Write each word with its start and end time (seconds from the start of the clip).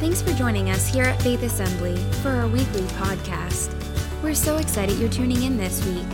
Thanks 0.00 0.20
for 0.20 0.32
joining 0.32 0.70
us 0.70 0.88
here 0.88 1.04
at 1.04 1.22
Faith 1.22 1.44
Assembly 1.44 1.96
for 2.20 2.30
our 2.30 2.48
weekly 2.48 2.82
podcast. 2.98 3.72
We're 4.22 4.34
so 4.34 4.56
excited 4.56 4.98
you're 4.98 5.08
tuning 5.08 5.44
in 5.44 5.56
this 5.56 5.86
week. 5.86 6.04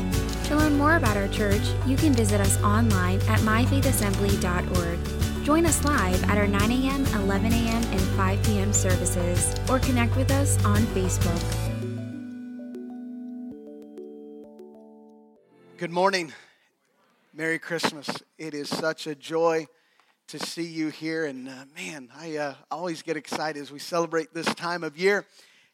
To 0.45 0.56
learn 0.56 0.76
more 0.76 0.96
about 0.96 1.17
our 1.17 1.29
church, 1.29 1.62
you 1.87 1.96
can 1.96 2.12
visit 2.12 2.43
us 2.43 2.62
online 2.62 3.21
at 3.22 3.40
myfaithassembly.org. 3.40 5.45
Join 5.45 5.64
us 5.64 5.82
live 5.82 6.22
at 6.24 6.37
our 6.37 6.46
9 6.46 6.71
a.m., 6.71 7.06
11 7.06 7.53
a.m., 7.53 7.82
and 7.82 8.01
5 8.01 8.43
p.m. 8.45 8.72
services, 8.74 9.59
or 9.71 9.79
connect 9.79 10.15
with 10.15 10.31
us 10.31 10.62
on 10.65 10.83
Facebook. 10.95 11.41
Good 15.79 15.91
morning. 15.91 16.35
Merry 17.33 17.59
Christmas. 17.59 18.11
It 18.37 18.53
is 18.53 18.69
such 18.69 19.07
a 19.07 19.15
joy 19.15 19.67
to 20.31 20.39
see 20.39 20.62
you 20.62 20.91
here. 20.91 21.25
And 21.25 21.49
uh, 21.49 21.65
man, 21.75 22.09
I 22.17 22.37
uh, 22.37 22.55
always 22.71 23.03
get 23.03 23.17
excited 23.17 23.61
as 23.61 23.73
we 23.73 23.80
celebrate 23.80 24.33
this 24.33 24.47
time 24.55 24.85
of 24.85 24.97
year. 24.97 25.27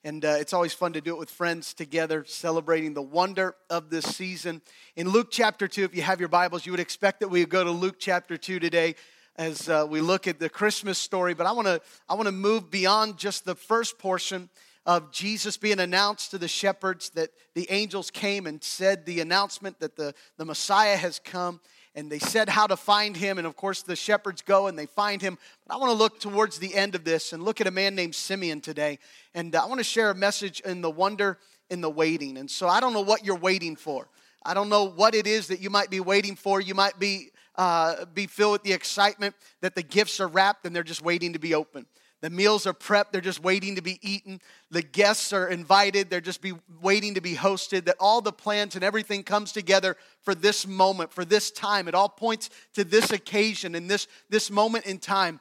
And 0.03 0.25
uh, 0.25 0.37
it's 0.41 0.55
always 0.55 0.73
fun 0.73 0.95
to 0.95 1.03
do 1.03 1.15
it 1.15 1.19
with 1.19 1.29
friends 1.29 1.75
together, 1.75 2.25
celebrating 2.27 2.95
the 2.95 3.03
wonder 3.03 3.55
of 3.69 3.91
this 3.91 4.07
season. 4.07 4.63
In 4.95 5.11
Luke 5.11 5.29
chapter 5.31 5.69
2, 5.69 5.85
if 5.85 5.95
you 5.95 6.01
have 6.01 6.21
your 6.21 6.31
Bibles, 6.31 6.65
you 6.65 6.73
would 6.73 6.81
expect 6.81 7.21
that 7.21 7.29
we 7.29 7.41
would 7.41 7.51
go 7.51 7.65
to 7.65 7.71
Luke 7.71 7.97
chapter 7.99 8.39
2 8.39 8.59
today 8.59 8.95
as 9.37 9.69
uh, 9.69 9.87
we 9.87 10.01
look 10.01 10.27
at 10.27 10.39
the 10.39 10.49
Christmas 10.49 10.97
story. 10.97 11.35
But 11.35 11.47
I 11.47 11.53
want 11.53 11.67
to 11.67 11.83
I 12.09 12.15
wanna 12.15 12.33
move 12.33 12.71
beyond 12.71 13.19
just 13.19 13.45
the 13.45 13.55
first 13.55 13.99
portion 13.99 14.49
of 14.87 15.13
Jesus 15.13 15.59
being 15.59 15.81
announced 15.81 16.31
to 16.31 16.39
the 16.39 16.49
shepherds 16.49 17.11
that 17.11 17.29
the 17.53 17.71
angels 17.71 18.11
came 18.11 18.47
and 18.47 18.65
said 18.65 19.05
the 19.05 19.21
announcement 19.21 19.81
that 19.81 19.97
the, 19.97 20.15
the 20.39 20.47
Messiah 20.47 20.97
has 20.97 21.19
come 21.19 21.61
and 21.97 22.13
they 22.13 22.19
said 22.19 22.51
how 22.51 22.67
to 22.67 22.77
find 22.77 23.17
him. 23.17 23.39
And 23.39 23.47
of 23.47 23.57
course, 23.57 23.83
the 23.83 23.97
shepherds 23.97 24.43
go 24.43 24.67
and 24.67 24.79
they 24.79 24.85
find 24.85 25.23
him. 25.23 25.39
But 25.67 25.75
I 25.75 25.79
want 25.79 25.91
to 25.91 25.97
look 25.97 26.21
towards 26.21 26.59
the 26.59 26.75
end 26.75 26.95
of 26.95 27.05
this 27.05 27.33
and 27.33 27.43
look 27.43 27.61
at 27.61 27.67
a 27.67 27.71
man 27.71 27.95
named 27.95 28.15
Simeon 28.15 28.61
today. 28.61 28.99
And 29.35 29.57
uh, 29.57 29.63
I 29.65 29.67
want 29.67 29.81
to 29.81 29.85
share 29.85 30.11
a 30.11 30.15
message 30.15 30.61
in 30.61 30.83
the 30.83 30.91
wonder 30.91 31.39
in 31.71 31.81
the 31.81 31.91
waiting. 31.91 32.37
And 32.37 32.51
so 32.51 32.69
I 32.69 32.81
don't 32.81 32.93
know 32.93 33.01
what 33.01 33.25
you're 33.25 33.35
waiting 33.35 33.75
for. 33.75 34.07
I 34.45 34.55
don't 34.55 34.69
know 34.69 34.85
what 34.85 35.15
it 35.15 35.27
is 35.27 35.49
that 35.49 35.61
you 35.61 35.71
might 35.71 35.91
be 35.91 35.99
waiting 35.99 36.37
for. 36.37 36.61
You 36.61 36.75
might 36.75 36.99
be, 36.99 37.31
uh, 37.57 38.05
be 38.15 38.27
filled 38.27 38.53
with 38.53 38.63
the 38.63 38.75
excitement 38.75 39.35
that 39.63 39.75
the 39.75 39.83
gifts 39.83 40.21
are 40.21 40.29
wrapped 40.29 40.67
and 40.67 40.77
they're 40.77 40.85
just 40.85 41.03
waiting 41.03 41.33
to 41.33 41.39
be 41.39 41.55
opened. 41.55 41.87
The 42.27 42.31
meals 42.31 42.67
are 42.67 42.75
prepped, 42.75 43.13
they're 43.13 43.21
just 43.21 43.41
waiting 43.41 43.77
to 43.77 43.83
be 43.83 44.01
eaten. 44.03 44.41
The 44.73 44.83
guests 44.83 45.33
are 45.33 45.47
invited, 45.47 46.11
they're 46.11 46.21
just 46.21 46.41
be 46.41 46.55
waiting 46.83 47.15
to 47.15 47.21
be 47.21 47.37
hosted. 47.37 47.85
That 47.85 47.95
all 48.01 48.21
the 48.21 48.33
plans 48.33 48.75
and 48.75 48.83
everything 48.83 49.23
comes 49.23 49.53
together 49.53 49.97
for 50.23 50.35
this 50.35 50.67
moment, 50.67 51.13
for 51.13 51.25
this 51.25 51.53
time. 51.53 51.87
It 51.87 51.95
all 51.95 52.09
points 52.09 52.51
to 52.75 52.83
this 52.83 53.13
occasion 53.13 53.77
and 53.77 53.89
this, 53.89 54.09
this 54.29 54.51
moment 54.51 54.87
in 54.87 54.99
time. 54.99 55.39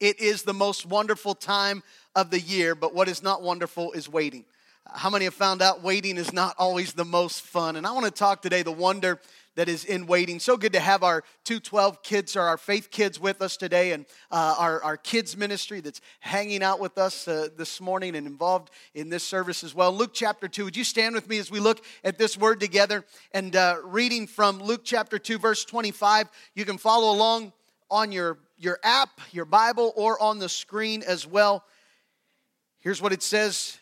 It 0.00 0.18
is 0.18 0.42
the 0.42 0.52
most 0.52 0.84
wonderful 0.84 1.36
time 1.36 1.84
of 2.16 2.32
the 2.32 2.40
year, 2.40 2.74
but 2.74 2.92
what 2.92 3.06
is 3.06 3.22
not 3.22 3.40
wonderful 3.40 3.92
is 3.92 4.08
waiting. 4.08 4.46
How 4.92 5.10
many 5.10 5.26
have 5.26 5.34
found 5.34 5.62
out 5.62 5.84
waiting 5.84 6.16
is 6.16 6.32
not 6.32 6.56
always 6.58 6.92
the 6.92 7.04
most 7.04 7.42
fun? 7.42 7.76
And 7.76 7.86
I 7.86 7.92
want 7.92 8.06
to 8.06 8.10
talk 8.10 8.42
today 8.42 8.64
the 8.64 8.72
wonder 8.72 9.20
that 9.56 9.68
is 9.68 9.84
in 9.84 10.06
waiting. 10.06 10.38
So 10.38 10.56
good 10.56 10.74
to 10.74 10.80
have 10.80 11.02
our 11.02 11.24
212 11.44 12.02
kids 12.02 12.36
or 12.36 12.42
our 12.42 12.58
faith 12.58 12.90
kids 12.90 13.18
with 13.18 13.42
us 13.42 13.56
today 13.56 13.92
and 13.92 14.06
uh, 14.30 14.54
our, 14.58 14.82
our 14.82 14.96
kids 14.96 15.36
ministry 15.36 15.80
that's 15.80 16.00
hanging 16.20 16.62
out 16.62 16.78
with 16.78 16.98
us 16.98 17.26
uh, 17.26 17.48
this 17.56 17.80
morning 17.80 18.14
and 18.14 18.26
involved 18.26 18.70
in 18.94 19.08
this 19.08 19.24
service 19.24 19.64
as 19.64 19.74
well. 19.74 19.92
Luke 19.92 20.12
chapter 20.12 20.46
2. 20.46 20.64
Would 20.66 20.76
you 20.76 20.84
stand 20.84 21.14
with 21.14 21.28
me 21.28 21.38
as 21.38 21.50
we 21.50 21.58
look 21.58 21.82
at 22.04 22.18
this 22.18 22.36
word 22.36 22.60
together 22.60 23.04
and 23.32 23.56
uh, 23.56 23.78
reading 23.82 24.26
from 24.26 24.62
Luke 24.62 24.82
chapter 24.84 25.18
2, 25.18 25.38
verse 25.38 25.64
25? 25.64 26.28
You 26.54 26.64
can 26.66 26.76
follow 26.76 27.12
along 27.12 27.52
on 27.90 28.12
your, 28.12 28.38
your 28.58 28.78
app, 28.82 29.20
your 29.32 29.46
Bible, 29.46 29.92
or 29.96 30.22
on 30.22 30.38
the 30.38 30.50
screen 30.50 31.02
as 31.02 31.26
well. 31.26 31.64
Here's 32.80 33.00
what 33.00 33.12
it 33.12 33.22
says. 33.22 33.78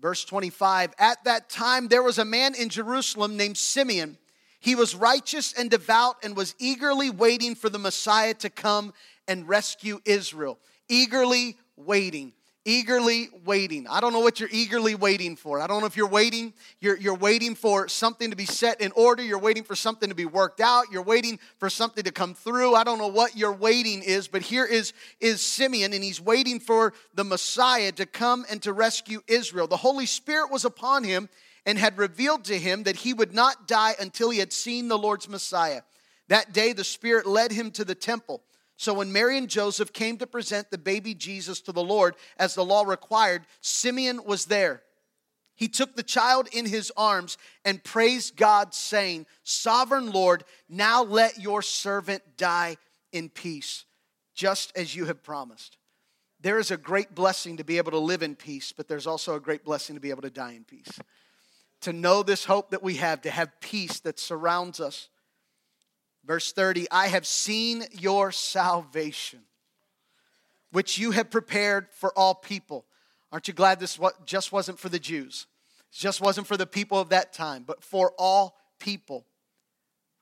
Verse 0.00 0.24
25 0.24 0.94
At 0.98 1.22
that 1.24 1.50
time, 1.50 1.88
there 1.88 2.02
was 2.02 2.18
a 2.18 2.24
man 2.24 2.54
in 2.54 2.70
Jerusalem 2.70 3.36
named 3.36 3.58
Simeon 3.58 4.16
he 4.62 4.76
was 4.76 4.94
righteous 4.94 5.52
and 5.52 5.68
devout 5.68 6.18
and 6.22 6.36
was 6.36 6.54
eagerly 6.60 7.10
waiting 7.10 7.56
for 7.56 7.68
the 7.68 7.80
Messiah 7.80 8.32
to 8.34 8.48
come 8.48 8.94
and 9.26 9.48
rescue 9.48 10.00
Israel. 10.04 10.56
Eagerly 10.88 11.56
waiting. 11.76 12.32
Eagerly 12.64 13.28
waiting. 13.44 13.88
I 13.90 13.98
don't 13.98 14.12
know 14.12 14.20
what 14.20 14.38
you're 14.38 14.48
eagerly 14.52 14.94
waiting 14.94 15.34
for. 15.34 15.60
I 15.60 15.66
don't 15.66 15.80
know 15.80 15.86
if 15.86 15.96
you're 15.96 16.06
waiting, 16.06 16.52
you're, 16.80 16.96
you're 16.96 17.16
waiting 17.16 17.56
for 17.56 17.88
something 17.88 18.30
to 18.30 18.36
be 18.36 18.44
set 18.44 18.80
in 18.80 18.92
order. 18.92 19.20
You're 19.20 19.40
waiting 19.40 19.64
for 19.64 19.74
something 19.74 20.08
to 20.10 20.14
be 20.14 20.26
worked 20.26 20.60
out. 20.60 20.84
You're 20.92 21.02
waiting 21.02 21.40
for 21.58 21.68
something 21.68 22.04
to 22.04 22.12
come 22.12 22.32
through. 22.32 22.76
I 22.76 22.84
don't 22.84 22.98
know 22.98 23.08
what 23.08 23.36
your 23.36 23.52
waiting 23.52 24.00
is, 24.00 24.28
but 24.28 24.42
here 24.42 24.64
is, 24.64 24.92
is 25.18 25.40
Simeon, 25.40 25.92
and 25.92 26.04
he's 26.04 26.20
waiting 26.20 26.60
for 26.60 26.92
the 27.14 27.24
Messiah 27.24 27.90
to 27.90 28.06
come 28.06 28.46
and 28.48 28.62
to 28.62 28.72
rescue 28.72 29.22
Israel. 29.26 29.66
The 29.66 29.76
Holy 29.76 30.06
Spirit 30.06 30.52
was 30.52 30.64
upon 30.64 31.02
him 31.02 31.28
and 31.64 31.78
had 31.78 31.98
revealed 31.98 32.44
to 32.44 32.58
him 32.58 32.84
that 32.84 32.96
he 32.96 33.14
would 33.14 33.34
not 33.34 33.68
die 33.68 33.94
until 34.00 34.30
he 34.30 34.38
had 34.38 34.52
seen 34.52 34.88
the 34.88 34.98
Lord's 34.98 35.28
Messiah. 35.28 35.82
That 36.28 36.52
day, 36.52 36.72
the 36.72 36.84
Spirit 36.84 37.26
led 37.26 37.52
him 37.52 37.70
to 37.72 37.84
the 37.84 37.94
temple. 37.94 38.42
So 38.76 38.94
when 38.94 39.12
Mary 39.12 39.38
and 39.38 39.48
Joseph 39.48 39.92
came 39.92 40.16
to 40.18 40.26
present 40.26 40.70
the 40.70 40.78
baby 40.78 41.14
Jesus 41.14 41.60
to 41.62 41.72
the 41.72 41.84
Lord, 41.84 42.16
as 42.36 42.54
the 42.54 42.64
law 42.64 42.82
required, 42.82 43.42
Simeon 43.60 44.24
was 44.24 44.46
there. 44.46 44.82
He 45.54 45.68
took 45.68 45.94
the 45.94 46.02
child 46.02 46.48
in 46.52 46.66
his 46.66 46.90
arms 46.96 47.38
and 47.64 47.84
praised 47.84 48.36
God, 48.36 48.74
saying, 48.74 49.26
Sovereign 49.44 50.10
Lord, 50.10 50.44
now 50.68 51.04
let 51.04 51.38
your 51.38 51.62
servant 51.62 52.22
die 52.36 52.76
in 53.12 53.28
peace, 53.28 53.84
just 54.34 54.76
as 54.76 54.96
you 54.96 55.04
have 55.04 55.22
promised. 55.22 55.76
There 56.40 56.58
is 56.58 56.72
a 56.72 56.76
great 56.76 57.14
blessing 57.14 57.58
to 57.58 57.64
be 57.64 57.76
able 57.76 57.92
to 57.92 57.98
live 57.98 58.24
in 58.24 58.34
peace, 58.34 58.72
but 58.72 58.88
there's 58.88 59.06
also 59.06 59.36
a 59.36 59.40
great 59.40 59.64
blessing 59.64 59.94
to 59.94 60.00
be 60.00 60.10
able 60.10 60.22
to 60.22 60.30
die 60.30 60.52
in 60.52 60.64
peace 60.64 60.98
to 61.82 61.92
know 61.92 62.22
this 62.22 62.44
hope 62.44 62.70
that 62.70 62.82
we 62.82 62.96
have, 62.96 63.22
to 63.22 63.30
have 63.30 63.60
peace 63.60 64.00
that 64.00 64.18
surrounds 64.18 64.80
us. 64.80 65.08
Verse 66.24 66.52
30 66.52 66.86
I 66.90 67.08
have 67.08 67.26
seen 67.26 67.84
your 67.92 68.32
salvation, 68.32 69.40
which 70.70 70.98
you 70.98 71.10
have 71.10 71.30
prepared 71.30 71.88
for 71.92 72.16
all 72.16 72.34
people. 72.34 72.84
Aren't 73.30 73.48
you 73.48 73.54
glad 73.54 73.80
this 73.80 73.98
just 74.26 74.52
wasn't 74.52 74.78
for 74.78 74.88
the 74.88 74.98
Jews? 74.98 75.46
It 75.90 75.96
just 75.96 76.20
wasn't 76.20 76.46
for 76.46 76.56
the 76.56 76.66
people 76.66 76.98
of 76.98 77.10
that 77.10 77.32
time, 77.32 77.64
but 77.66 77.82
for 77.82 78.12
all 78.18 78.56
people. 78.78 79.24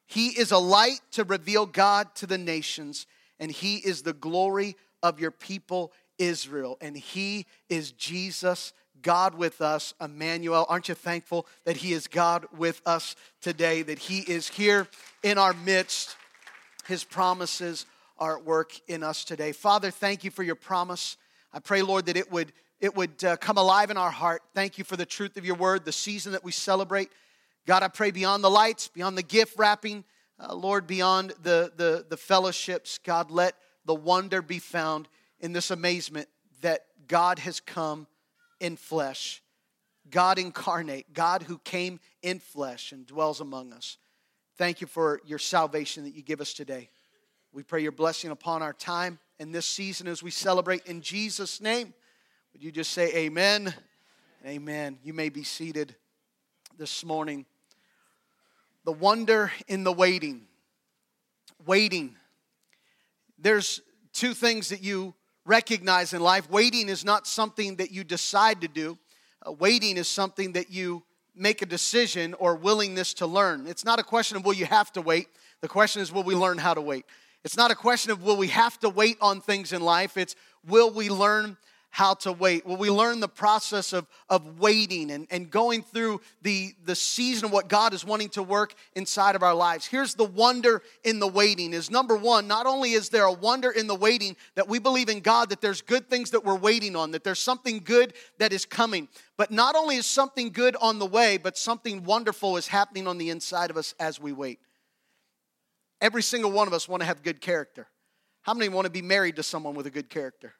He 0.06 0.28
is 0.28 0.50
a 0.50 0.58
light 0.58 1.00
to 1.12 1.24
reveal 1.24 1.66
God 1.66 2.14
to 2.16 2.26
the 2.26 2.38
nations, 2.38 3.06
and 3.38 3.50
He 3.50 3.76
is 3.76 4.02
the 4.02 4.12
glory 4.12 4.76
of 5.02 5.20
your 5.20 5.30
people, 5.30 5.92
Israel. 6.18 6.78
And 6.80 6.96
He 6.96 7.46
is 7.68 7.92
Jesus 7.92 8.72
God 9.02 9.34
with 9.34 9.60
us, 9.60 9.94
Emmanuel. 10.00 10.66
Aren't 10.68 10.88
you 10.88 10.94
thankful 10.94 11.46
that 11.64 11.78
He 11.78 11.92
is 11.92 12.06
God 12.06 12.46
with 12.56 12.82
us 12.86 13.16
today, 13.40 13.82
that 13.82 13.98
He 13.98 14.20
is 14.20 14.48
here 14.48 14.88
in 15.22 15.38
our 15.38 15.52
midst? 15.52 16.16
His 16.86 17.04
promises 17.04 17.86
are 18.18 18.38
at 18.38 18.44
work 18.44 18.72
in 18.88 19.02
us 19.02 19.24
today. 19.24 19.52
Father, 19.52 19.90
thank 19.90 20.24
you 20.24 20.30
for 20.30 20.42
your 20.42 20.54
promise. 20.54 21.16
I 21.52 21.58
pray, 21.58 21.82
Lord, 21.82 22.06
that 22.06 22.16
it 22.16 22.30
would, 22.30 22.52
it 22.80 22.94
would 22.94 23.24
uh, 23.24 23.36
come 23.36 23.56
alive 23.56 23.90
in 23.90 23.96
our 23.96 24.10
heart. 24.10 24.42
Thank 24.54 24.78
you 24.78 24.84
for 24.84 24.96
the 24.96 25.06
truth 25.06 25.36
of 25.36 25.44
your 25.44 25.56
word, 25.56 25.84
the 25.84 25.92
season 25.92 26.32
that 26.32 26.44
we 26.44 26.52
celebrate. 26.52 27.10
God, 27.66 27.82
I 27.82 27.88
pray 27.88 28.10
beyond 28.10 28.44
the 28.44 28.50
lights, 28.50 28.88
beyond 28.88 29.16
the 29.16 29.22
gift 29.22 29.58
wrapping, 29.58 30.04
uh, 30.38 30.54
Lord, 30.54 30.86
beyond 30.86 31.34
the, 31.42 31.72
the, 31.76 32.06
the 32.08 32.16
fellowships, 32.16 32.98
God, 32.98 33.30
let 33.30 33.54
the 33.84 33.94
wonder 33.94 34.42
be 34.42 34.58
found 34.58 35.08
in 35.40 35.52
this 35.52 35.70
amazement 35.70 36.28
that 36.62 36.86
God 37.06 37.38
has 37.40 37.60
come 37.60 38.06
in 38.60 38.76
flesh, 38.76 39.42
God 40.10 40.38
incarnate, 40.38 41.12
God 41.12 41.42
who 41.42 41.58
came 41.58 42.00
in 42.22 42.38
flesh 42.38 42.92
and 42.92 43.06
dwells 43.06 43.40
among 43.40 43.72
us. 43.72 43.96
Thank 44.56 44.80
you 44.80 44.86
for 44.86 45.20
your 45.24 45.38
salvation 45.38 46.04
that 46.04 46.14
you 46.14 46.22
give 46.22 46.40
us 46.40 46.52
today. 46.52 46.90
We 47.52 47.62
pray 47.62 47.82
your 47.82 47.92
blessing 47.92 48.30
upon 48.30 48.62
our 48.62 48.72
time 48.72 49.18
and 49.38 49.54
this 49.54 49.66
season 49.66 50.06
as 50.06 50.22
we 50.22 50.30
celebrate 50.30 50.86
in 50.86 51.00
Jesus' 51.00 51.60
name. 51.60 51.94
Would 52.52 52.62
you 52.62 52.70
just 52.70 52.92
say 52.92 53.12
amen? 53.14 53.74
Amen. 54.46 54.98
You 55.02 55.12
may 55.12 55.28
be 55.28 55.44
seated 55.44 55.96
this 56.76 57.04
morning. 57.04 57.46
The 58.84 58.92
wonder 58.92 59.52
in 59.68 59.84
the 59.84 59.92
waiting. 59.92 60.46
Waiting. 61.66 62.16
There's 63.38 63.80
two 64.12 64.34
things 64.34 64.68
that 64.70 64.82
you 64.82 65.14
recognize 65.50 66.12
in 66.14 66.22
life 66.22 66.48
waiting 66.48 66.88
is 66.88 67.04
not 67.04 67.26
something 67.26 67.74
that 67.74 67.90
you 67.90 68.04
decide 68.04 68.60
to 68.60 68.68
do, 68.68 68.96
uh, 69.44 69.50
waiting 69.50 69.96
is 69.96 70.06
something 70.06 70.52
that 70.52 70.70
you 70.70 71.02
make 71.34 71.60
a 71.60 71.66
decision 71.66 72.34
or 72.34 72.54
willingness 72.54 73.12
to 73.14 73.26
learn. 73.26 73.66
It's 73.66 73.84
not 73.84 73.98
a 73.98 74.04
question 74.04 74.36
of 74.36 74.44
will 74.44 74.54
you 74.54 74.66
have 74.66 74.92
to 74.92 75.00
wait, 75.02 75.26
the 75.60 75.66
question 75.66 76.02
is 76.02 76.12
will 76.12 76.22
we 76.22 76.36
learn 76.36 76.56
how 76.56 76.72
to 76.72 76.80
wait. 76.80 77.04
It's 77.42 77.56
not 77.56 77.72
a 77.72 77.74
question 77.74 78.12
of 78.12 78.22
will 78.22 78.36
we 78.36 78.46
have 78.46 78.78
to 78.78 78.88
wait 78.88 79.16
on 79.20 79.40
things 79.40 79.72
in 79.72 79.82
life, 79.82 80.16
it's 80.16 80.36
will 80.64 80.92
we 80.92 81.10
learn 81.10 81.56
how 81.90 82.14
to 82.14 82.32
wait? 82.32 82.64
Well, 82.64 82.76
we 82.76 82.88
learn 82.88 83.18
the 83.18 83.28
process 83.28 83.92
of, 83.92 84.06
of 84.28 84.60
waiting 84.60 85.10
and, 85.10 85.26
and 85.30 85.50
going 85.50 85.82
through 85.82 86.20
the, 86.40 86.72
the 86.84 86.94
season 86.94 87.46
of 87.46 87.52
what 87.52 87.68
God 87.68 87.92
is 87.92 88.04
wanting 88.04 88.28
to 88.30 88.42
work 88.42 88.74
inside 88.94 89.34
of 89.34 89.42
our 89.42 89.54
lives. 89.54 89.86
Here's 89.86 90.14
the 90.14 90.24
wonder 90.24 90.82
in 91.04 91.18
the 91.18 91.26
waiting 91.26 91.72
is 91.72 91.90
number 91.90 92.16
one, 92.16 92.46
not 92.46 92.66
only 92.66 92.92
is 92.92 93.08
there 93.08 93.24
a 93.24 93.32
wonder 93.32 93.70
in 93.70 93.88
the 93.88 93.94
waiting 93.94 94.36
that 94.54 94.68
we 94.68 94.78
believe 94.78 95.08
in 95.08 95.20
God, 95.20 95.50
that 95.50 95.60
there's 95.60 95.82
good 95.82 96.08
things 96.08 96.30
that 96.30 96.44
we're 96.44 96.56
waiting 96.56 96.94
on, 96.94 97.10
that 97.10 97.24
there's 97.24 97.40
something 97.40 97.80
good 97.80 98.14
that 98.38 98.52
is 98.52 98.64
coming, 98.64 99.08
but 99.36 99.50
not 99.50 99.74
only 99.74 99.96
is 99.96 100.06
something 100.06 100.50
good 100.50 100.76
on 100.80 101.00
the 101.00 101.06
way, 101.06 101.38
but 101.38 101.58
something 101.58 102.04
wonderful 102.04 102.56
is 102.56 102.68
happening 102.68 103.08
on 103.08 103.18
the 103.18 103.30
inside 103.30 103.68
of 103.68 103.76
us 103.76 103.94
as 103.98 104.20
we 104.20 104.32
wait. 104.32 104.60
Every 106.00 106.22
single 106.22 106.52
one 106.52 106.68
of 106.68 106.72
us 106.72 106.88
want 106.88 107.00
to 107.00 107.06
have 107.06 107.22
good 107.22 107.40
character. 107.40 107.88
How 108.42 108.54
many 108.54 108.68
want 108.68 108.86
to 108.86 108.90
be 108.90 109.02
married 109.02 109.36
to 109.36 109.42
someone 109.42 109.74
with 109.74 109.86
a 109.86 109.90
good 109.90 110.08
character? 110.08 110.54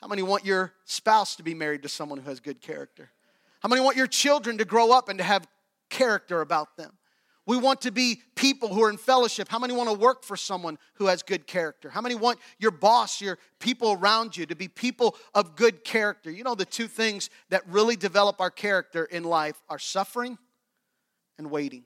How 0.00 0.08
many 0.08 0.22
want 0.22 0.44
your 0.44 0.72
spouse 0.84 1.36
to 1.36 1.42
be 1.42 1.54
married 1.54 1.82
to 1.82 1.88
someone 1.88 2.18
who 2.18 2.28
has 2.28 2.40
good 2.40 2.60
character? 2.60 3.10
How 3.60 3.68
many 3.68 3.80
want 3.80 3.96
your 3.96 4.06
children 4.06 4.58
to 4.58 4.64
grow 4.64 4.92
up 4.92 5.08
and 5.08 5.18
to 5.18 5.24
have 5.24 5.46
character 5.88 6.40
about 6.40 6.76
them? 6.76 6.92
We 7.46 7.56
want 7.56 7.82
to 7.82 7.92
be 7.92 8.22
people 8.34 8.74
who 8.74 8.82
are 8.82 8.90
in 8.90 8.96
fellowship. 8.96 9.48
How 9.48 9.60
many 9.60 9.72
want 9.72 9.88
to 9.88 9.96
work 9.96 10.24
for 10.24 10.36
someone 10.36 10.78
who 10.94 11.06
has 11.06 11.22
good 11.22 11.46
character? 11.46 11.88
How 11.88 12.00
many 12.00 12.16
want 12.16 12.40
your 12.58 12.72
boss, 12.72 13.20
your 13.20 13.38
people 13.60 13.92
around 13.92 14.36
you 14.36 14.46
to 14.46 14.56
be 14.56 14.66
people 14.66 15.16
of 15.32 15.54
good 15.54 15.84
character? 15.84 16.28
You 16.28 16.42
know, 16.42 16.56
the 16.56 16.64
two 16.64 16.88
things 16.88 17.30
that 17.50 17.62
really 17.68 17.94
develop 17.94 18.40
our 18.40 18.50
character 18.50 19.04
in 19.04 19.22
life 19.22 19.62
are 19.68 19.78
suffering 19.78 20.38
and 21.38 21.48
waiting. 21.50 21.84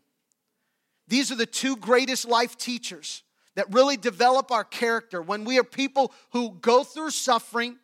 These 1.08 1.30
are 1.30 1.36
the 1.36 1.44
two 1.44 1.76
greatest 1.76 2.26
life 2.26 2.56
teachers 2.56 3.22
that 3.54 3.70
really 3.70 3.98
develop 3.98 4.50
our 4.50 4.64
character. 4.64 5.20
When 5.20 5.44
we 5.44 5.58
are 5.58 5.64
people 5.64 6.12
who 6.30 6.56
go 6.60 6.84
through 6.84 7.10
suffering, 7.10 7.76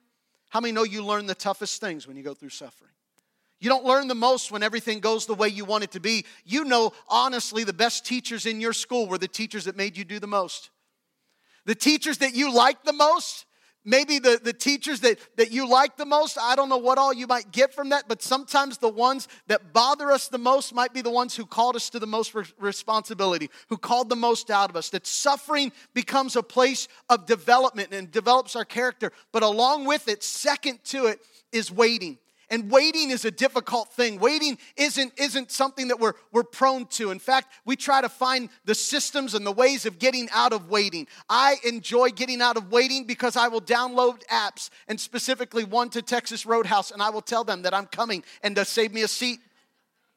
how 0.56 0.61
many 0.61 0.73
know 0.73 0.85
you 0.85 1.05
learn 1.05 1.26
the 1.26 1.35
toughest 1.35 1.82
things 1.82 2.06
when 2.06 2.17
you 2.17 2.23
go 2.23 2.32
through 2.32 2.49
suffering? 2.49 2.93
You 3.61 3.69
don't 3.69 3.85
learn 3.85 4.08
the 4.08 4.14
most 4.14 4.50
when 4.50 4.62
everything 4.62 5.00
goes 5.00 5.26
the 5.26 5.35
way 5.35 5.49
you 5.49 5.67
want 5.67 5.85
it 5.85 5.91
to 5.91 6.00
be. 6.00 6.25
You 6.47 6.64
know, 6.64 6.94
honestly, 7.08 7.62
the 7.62 7.75
best 7.75 8.06
teachers 8.06 8.47
in 8.47 8.58
your 8.58 8.73
school 8.73 9.06
were 9.06 9.19
the 9.19 9.29
teachers 9.29 9.67
that 9.67 9.76
made 9.76 9.99
you 9.99 10.05
do 10.06 10.19
the 10.19 10.26
most. 10.26 10.70
The 11.67 11.75
teachers 11.75 12.17
that 12.19 12.35
you 12.35 12.55
like 12.55 12.85
the 12.85 12.94
most 12.94 13.44
maybe 13.87 14.19
the, 14.19 14.38
the 14.43 14.53
teachers 14.53 15.00
that, 15.00 15.19
that 15.37 15.50
you 15.50 15.67
like 15.67 15.97
the 15.97 16.05
most 16.05 16.37
i 16.38 16.55
don't 16.55 16.69
know 16.69 16.77
what 16.77 16.99
all 16.99 17.15
you 17.15 17.27
might 17.27 17.50
get 17.53 17.73
from 17.73 17.88
that 17.88 18.05
but 18.06 18.21
sometimes 18.21 18.77
the 18.79 18.88
ones 18.88 19.29
that 19.47 19.73
bother 19.73 20.11
us 20.11 20.29
the 20.29 20.37
most 20.37 20.75
might 20.75 20.93
be 20.93 21.00
the 21.00 21.11
ones 21.11 21.35
who 21.35 21.47
called 21.47 21.77
us 21.77 21.88
to 21.88 21.99
the 21.99 22.06
most 22.06 22.35
re- 22.35 22.44
responsibility 22.59 23.49
who 23.69 23.79
called 23.79 24.09
the 24.09 24.17
most 24.17 24.50
out 24.50 24.69
of 24.69 24.77
us 24.77 24.91
that 24.91 25.06
suffering 25.06 25.73
becomes 25.94 26.37
a 26.37 26.43
place 26.43 26.88
of 27.09 27.27
development 27.27 27.93
and 27.93 28.11
develops 28.11 28.56
our 28.56 28.65
character. 28.65 29.12
But 29.33 29.43
along 29.43 29.87
with 29.87 30.09
it 30.09 30.23
second 30.23 30.83
to 30.85 31.06
it 31.06 31.21
is 31.53 31.71
waiting 31.71 32.19
and 32.49 32.71
waiting 32.71 33.11
is 33.11 33.25
a 33.25 33.31
difficult 33.31 33.93
thing. 33.93 34.19
Waiting 34.19 34.59
isn't, 34.77 35.13
isn't 35.17 35.51
something 35.51 35.89
that 35.89 35.99
we're, 35.99 36.15
we're 36.33 36.45
prone 36.45 36.87
to. 36.87 37.11
In 37.11 37.19
fact, 37.19 37.53
we 37.65 37.77
try 37.77 38.01
to 38.01 38.09
find 38.09 38.49
the 38.65 38.75
systems 38.75 39.35
and 39.35 39.45
the 39.45 39.53
ways 39.53 39.85
of 39.87 39.99
getting 39.99 40.29
out 40.33 40.53
of 40.53 40.71
waiting. 40.71 41.09
I 41.29 41.57
enjoy 41.65 42.11
getting 42.11 42.41
out 42.41 42.57
of 42.57 42.71
waiting 42.71 43.05
because 43.05 43.37
I 43.37 43.49
will 43.49 43.61
download 43.61 44.25
apps, 44.27 44.71
and 44.87 45.01
specifically 45.01 45.65
one 45.65 45.91
to 45.91 46.03
Texas 46.03 46.47
Roadhouse, 46.47 46.91
and 46.91 47.03
I 47.03 47.11
will 47.11 47.23
tell 47.23 47.45
them 47.45 47.63
that 47.63 47.75
I'm 47.75 47.87
coming 47.87 48.23
and 48.43 48.55
to 48.57 48.65
save 48.65 48.93
me 48.93 49.03
a 49.03 49.09
seat 49.09 49.41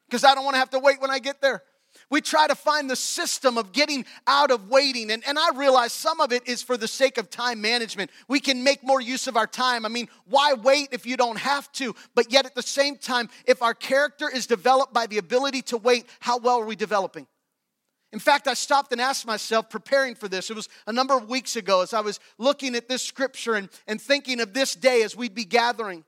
because 0.06 0.24
I 0.24 0.34
don't 0.34 0.44
want 0.44 0.54
to 0.54 0.58
have 0.58 0.70
to 0.70 0.78
wait 0.78 1.00
when 1.00 1.10
I 1.10 1.18
get 1.18 1.40
there. 1.40 1.62
We 2.10 2.20
try 2.20 2.48
to 2.48 2.56
find 2.56 2.90
the 2.90 2.96
system 2.96 3.56
of 3.56 3.70
getting 3.72 4.04
out 4.26 4.50
of 4.50 4.68
waiting. 4.68 5.12
And, 5.12 5.22
and 5.26 5.38
I 5.38 5.50
realize 5.54 5.92
some 5.92 6.20
of 6.20 6.32
it 6.32 6.46
is 6.48 6.60
for 6.60 6.76
the 6.76 6.88
sake 6.88 7.18
of 7.18 7.30
time 7.30 7.60
management. 7.60 8.10
We 8.26 8.40
can 8.40 8.64
make 8.64 8.82
more 8.82 9.00
use 9.00 9.28
of 9.28 9.36
our 9.36 9.46
time. 9.46 9.86
I 9.86 9.88
mean, 9.88 10.08
why 10.26 10.54
wait 10.54 10.88
if 10.90 11.06
you 11.06 11.16
don't 11.16 11.38
have 11.38 11.70
to? 11.74 11.94
But 12.16 12.32
yet 12.32 12.46
at 12.46 12.56
the 12.56 12.62
same 12.62 12.96
time, 12.96 13.30
if 13.46 13.62
our 13.62 13.74
character 13.74 14.28
is 14.28 14.48
developed 14.48 14.92
by 14.92 15.06
the 15.06 15.18
ability 15.18 15.62
to 15.62 15.76
wait, 15.76 16.06
how 16.18 16.38
well 16.38 16.60
are 16.60 16.66
we 16.66 16.74
developing? 16.76 17.28
In 18.12 18.18
fact, 18.18 18.48
I 18.48 18.54
stopped 18.54 18.90
and 18.90 19.00
asked 19.00 19.24
myself, 19.24 19.70
preparing 19.70 20.16
for 20.16 20.26
this, 20.26 20.50
it 20.50 20.56
was 20.56 20.68
a 20.88 20.92
number 20.92 21.16
of 21.16 21.28
weeks 21.28 21.54
ago 21.54 21.80
as 21.82 21.94
I 21.94 22.00
was 22.00 22.18
looking 22.38 22.74
at 22.74 22.88
this 22.88 23.02
scripture 23.02 23.54
and, 23.54 23.68
and 23.86 24.00
thinking 24.00 24.40
of 24.40 24.52
this 24.52 24.74
day 24.74 25.02
as 25.02 25.14
we'd 25.14 25.34
be 25.34 25.44
gathering. 25.44 26.04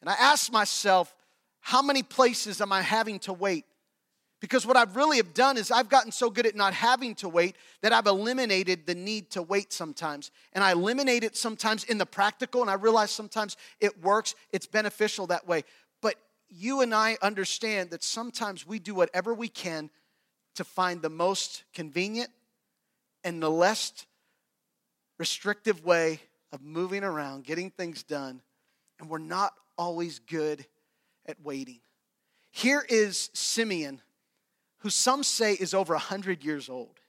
And 0.00 0.10
I 0.10 0.14
asked 0.14 0.52
myself, 0.52 1.14
how 1.60 1.80
many 1.80 2.02
places 2.02 2.60
am 2.60 2.72
I 2.72 2.82
having 2.82 3.20
to 3.20 3.32
wait? 3.32 3.66
Because 4.44 4.66
what 4.66 4.76
I've 4.76 4.94
really 4.94 5.16
have 5.16 5.32
done 5.32 5.56
is 5.56 5.70
I've 5.70 5.88
gotten 5.88 6.12
so 6.12 6.28
good 6.28 6.44
at 6.44 6.54
not 6.54 6.74
having 6.74 7.14
to 7.14 7.30
wait 7.30 7.56
that 7.80 7.94
I've 7.94 8.06
eliminated 8.06 8.84
the 8.84 8.94
need 8.94 9.30
to 9.30 9.40
wait 9.40 9.72
sometimes. 9.72 10.30
And 10.52 10.62
I 10.62 10.72
eliminate 10.72 11.24
it 11.24 11.34
sometimes 11.34 11.84
in 11.84 11.96
the 11.96 12.04
practical, 12.04 12.60
and 12.60 12.68
I 12.68 12.74
realize 12.74 13.10
sometimes 13.10 13.56
it 13.80 14.02
works, 14.02 14.34
it's 14.52 14.66
beneficial 14.66 15.28
that 15.28 15.48
way. 15.48 15.64
But 16.02 16.16
you 16.50 16.82
and 16.82 16.94
I 16.94 17.16
understand 17.22 17.88
that 17.88 18.04
sometimes 18.04 18.66
we 18.66 18.78
do 18.78 18.94
whatever 18.94 19.32
we 19.32 19.48
can 19.48 19.88
to 20.56 20.64
find 20.64 21.00
the 21.00 21.08
most 21.08 21.64
convenient 21.72 22.28
and 23.24 23.42
the 23.42 23.50
less 23.50 24.04
restrictive 25.16 25.86
way 25.86 26.20
of 26.52 26.60
moving 26.60 27.02
around, 27.02 27.44
getting 27.44 27.70
things 27.70 28.02
done, 28.02 28.42
and 29.00 29.08
we're 29.08 29.16
not 29.16 29.54
always 29.78 30.18
good 30.18 30.66
at 31.24 31.40
waiting. 31.42 31.80
Here 32.50 32.84
is 32.86 33.30
Simeon 33.32 34.02
who 34.84 34.90
some 34.90 35.22
say 35.22 35.54
is 35.54 35.72
over 35.72 35.94
100 35.94 36.44
years 36.44 36.68
old. 36.68 37.00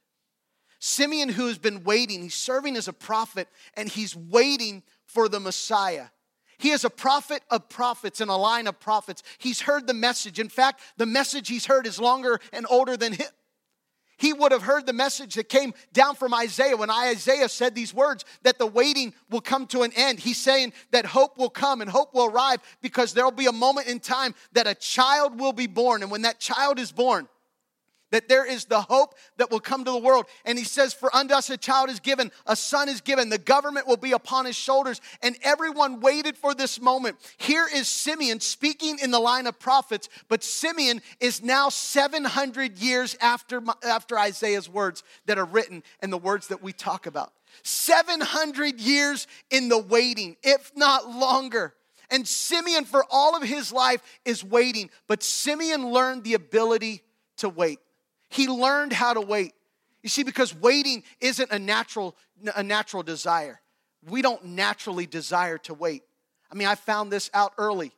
Simeon, 0.80 1.28
who 1.28 1.48
has 1.48 1.58
been 1.58 1.84
waiting, 1.84 2.22
he's 2.22 2.34
serving 2.34 2.78
as 2.78 2.88
a 2.88 2.94
prophet 2.94 3.50
and 3.76 3.90
he's 3.90 4.16
waiting 4.16 4.82
for 5.06 5.28
the 5.28 5.42
Messiah. 5.42 6.06
He 6.58 6.70
is 6.70 6.86
a 6.86 6.90
prophet 6.90 7.44
of 7.52 7.68
prophets 7.68 8.22
in 8.22 8.30
a 8.30 8.38
line 8.38 8.68
of 8.68 8.80
prophets. 8.80 9.24
He's 9.40 9.60
heard 9.60 9.88
the 9.88 9.94
message. 9.94 10.40
In 10.40 10.48
fact, 10.48 10.80
the 10.96 11.06
message 11.06 11.50
he's 11.50 11.66
heard 11.66 11.86
is 11.86 12.00
longer 12.00 12.40
and 12.54 12.66
older 12.70 12.96
than 12.96 13.12
him. 13.12 13.28
He 14.16 14.32
would 14.32 14.54
have 14.54 14.62
heard 14.62 14.86
the 14.86 14.94
message 14.94 15.36
that 15.36 15.50
came 15.50 15.74
down 15.92 16.16
from 16.16 16.34
Isaiah 16.34 16.78
when 16.78 16.90
Isaiah 16.90 17.50
said 17.50 17.76
these 17.76 17.94
words 17.94 18.24
that 18.44 18.58
the 18.58 18.66
waiting 18.66 19.14
will 19.30 19.42
come 19.42 19.68
to 19.68 19.82
an 19.82 19.92
end. 19.98 20.20
He's 20.20 20.38
saying 20.38 20.72
that 20.92 21.06
hope 21.06 21.38
will 21.38 21.50
come 21.50 21.82
and 21.82 21.90
hope 21.90 22.14
will 22.14 22.28
arrive 22.28 22.62
because 22.82 23.14
there 23.14 23.26
will 23.26 23.32
be 23.32 23.48
a 23.48 23.52
moment 23.52 23.88
in 23.88 24.00
time 24.00 24.34
that 24.54 24.66
a 24.66 24.76
child 24.76 25.38
will 25.38 25.52
be 25.52 25.68
born. 25.68 26.04
And 26.04 26.10
when 26.10 26.22
that 26.22 26.40
child 26.40 26.80
is 26.80 26.94
born, 26.94 27.28
that 28.16 28.30
there 28.30 28.46
is 28.46 28.64
the 28.64 28.80
hope 28.80 29.14
that 29.36 29.52
will 29.52 29.60
come 29.60 29.84
to 29.84 29.92
the 29.92 29.98
world. 29.98 30.26
And 30.46 30.58
he 30.58 30.64
says, 30.64 30.94
For 30.94 31.14
unto 31.14 31.34
us 31.34 31.50
a 31.50 31.58
child 31.58 31.90
is 31.90 32.00
given, 32.00 32.32
a 32.46 32.56
son 32.56 32.88
is 32.88 33.02
given, 33.02 33.28
the 33.28 33.38
government 33.38 33.88
will 33.88 33.98
be 33.98 34.14
upon 34.14 34.46
his 34.46 34.56
shoulders. 34.56 35.02
And 35.22 35.36
everyone 35.44 36.00
waited 36.00 36.38
for 36.38 36.54
this 36.54 36.80
moment. 36.80 37.18
Here 37.38 37.68
is 37.74 37.90
Simeon 37.90 38.40
speaking 38.40 39.00
in 39.04 39.12
the 39.12 39.20
line 39.20 39.48
of 39.48 39.60
prophets, 39.60 40.08
but 40.30 40.46
Simeon 40.46 41.02
is 41.20 41.44
now 41.44 41.68
700 41.68 42.78
years 42.78 43.18
after, 43.20 43.62
after 43.86 44.18
Isaiah's 44.18 44.70
words 44.70 45.04
that 45.26 45.38
are 45.38 45.44
written 45.44 45.84
and 46.00 46.14
the 46.14 46.18
words 46.18 46.48
that 46.48 46.64
we 46.64 46.72
talk 46.72 47.08
about. 47.08 47.34
700 47.64 48.80
years 48.80 49.28
in 49.52 49.68
the 49.68 49.78
waiting, 49.78 50.38
if 50.42 50.72
not 50.74 51.10
longer. 51.10 51.74
And 52.10 52.26
Simeon, 52.26 52.86
for 52.86 53.04
all 53.12 53.36
of 53.36 53.44
his 53.44 53.74
life, 53.74 54.02
is 54.24 54.42
waiting. 54.42 54.90
But 55.06 55.22
Simeon 55.22 55.92
learned 55.92 56.24
the 56.24 56.36
ability 56.36 57.02
to 57.38 57.50
wait. 57.50 57.80
He 58.30 58.48
learned 58.48 58.94
how 58.94 59.14
to 59.14 59.22
wait. 59.22 59.54
You 60.04 60.10
see, 60.10 60.24
because 60.24 60.54
waiting 60.56 61.04
isn't 61.20 61.52
a 61.52 61.60
natural, 61.60 62.16
a 62.56 62.64
natural 62.64 63.04
desire. 63.04 63.62
We 64.08 64.22
don't 64.22 64.46
naturally 64.46 65.06
desire 65.08 65.58
to 65.60 65.74
wait. 65.74 66.04
I 66.52 66.56
mean, 66.56 66.68
I 66.68 66.76
found 66.76 67.12
this 67.12 67.30
out 67.34 67.54
early. 67.58 67.92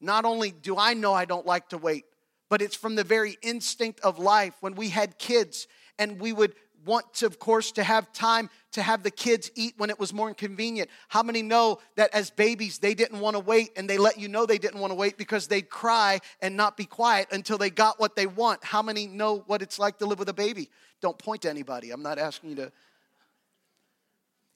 Not 0.00 0.24
only 0.24 0.52
do 0.52 0.76
I 0.78 0.94
know 0.94 1.12
I 1.12 1.24
don't 1.24 1.46
like 1.46 1.70
to 1.70 1.78
wait, 1.78 2.04
but 2.48 2.62
it's 2.62 2.76
from 2.76 2.94
the 2.94 3.04
very 3.04 3.36
instinct 3.42 4.00
of 4.00 4.18
life. 4.18 4.54
When 4.60 4.74
we 4.74 4.90
had 4.90 5.18
kids 5.18 5.66
and 5.98 6.20
we 6.20 6.32
would 6.32 6.54
want 6.84 7.12
to, 7.14 7.26
of 7.26 7.38
course, 7.38 7.72
to 7.72 7.82
have 7.82 8.12
time 8.12 8.50
to 8.72 8.82
have 8.82 9.02
the 9.02 9.10
kids 9.10 9.50
eat 9.54 9.74
when 9.76 9.90
it 9.90 9.98
was 9.98 10.12
more 10.12 10.28
inconvenient. 10.28 10.90
How 11.08 11.22
many 11.22 11.42
know 11.42 11.78
that 11.96 12.14
as 12.14 12.30
babies, 12.30 12.78
they 12.78 12.94
didn't 12.94 13.20
want 13.20 13.34
to 13.34 13.40
wait 13.40 13.70
and 13.76 13.88
they 13.88 13.98
let 13.98 14.18
you 14.18 14.28
know 14.28 14.46
they 14.46 14.58
didn't 14.58 14.80
want 14.80 14.90
to 14.90 14.94
wait 14.94 15.16
because 15.16 15.46
they'd 15.46 15.68
cry 15.68 16.20
and 16.40 16.56
not 16.56 16.76
be 16.76 16.84
quiet 16.84 17.28
until 17.32 17.58
they 17.58 17.70
got 17.70 17.98
what 17.98 18.16
they 18.16 18.26
want? 18.26 18.64
How 18.64 18.82
many 18.82 19.06
know 19.06 19.44
what 19.46 19.62
it's 19.62 19.78
like 19.78 19.98
to 19.98 20.06
live 20.06 20.18
with 20.18 20.28
a 20.28 20.34
baby? 20.34 20.70
Don't 21.00 21.18
point 21.18 21.42
to 21.42 21.50
anybody. 21.50 21.90
I'm 21.90 22.02
not 22.02 22.18
asking 22.18 22.50
you 22.50 22.56
to 22.56 22.72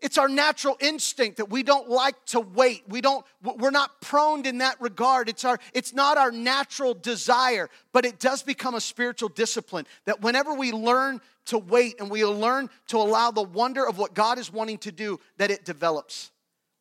it's 0.03 0.19
our 0.19 0.29
natural 0.29 0.77
instinct 0.81 1.37
that 1.37 1.49
we 1.49 1.63
don't 1.63 1.89
like 1.89 2.23
to 2.27 2.41
wait. 2.41 2.83
We 2.89 3.01
don't, 3.01 3.25
we're 3.43 3.71
not 3.71 4.01
prone 4.01 4.45
in 4.45 4.59
that 4.59 4.81
regard. 4.81 5.29
It's, 5.29 5.45
our, 5.45 5.59
it's 5.73 5.95
not 5.95 6.19
our 6.19 6.33
natural 6.33 6.93
desire, 6.93 7.71
but 7.93 8.05
it 8.05 8.19
does 8.19 8.43
become 8.43 8.75
a 8.75 8.81
spiritual 8.81 9.29
discipline 9.29 9.87
that 10.07 10.21
whenever 10.21 10.55
we 10.55 10.73
learn 10.73 11.21
to 11.47 11.59
wait 11.59 12.01
and 12.01 12.11
we 12.11 12.25
learn 12.25 12.71
to 12.89 12.97
allow 12.97 13.31
the 13.31 13.43
wonder 13.43 13.87
of 13.87 13.99
what 13.99 14.15
God 14.15 14.39
is 14.39 14.53
wanting 14.53 14.79
to 14.79 14.93
do, 14.93 15.19
that 15.39 15.51
it 15.51 15.65
develops. 15.65 16.31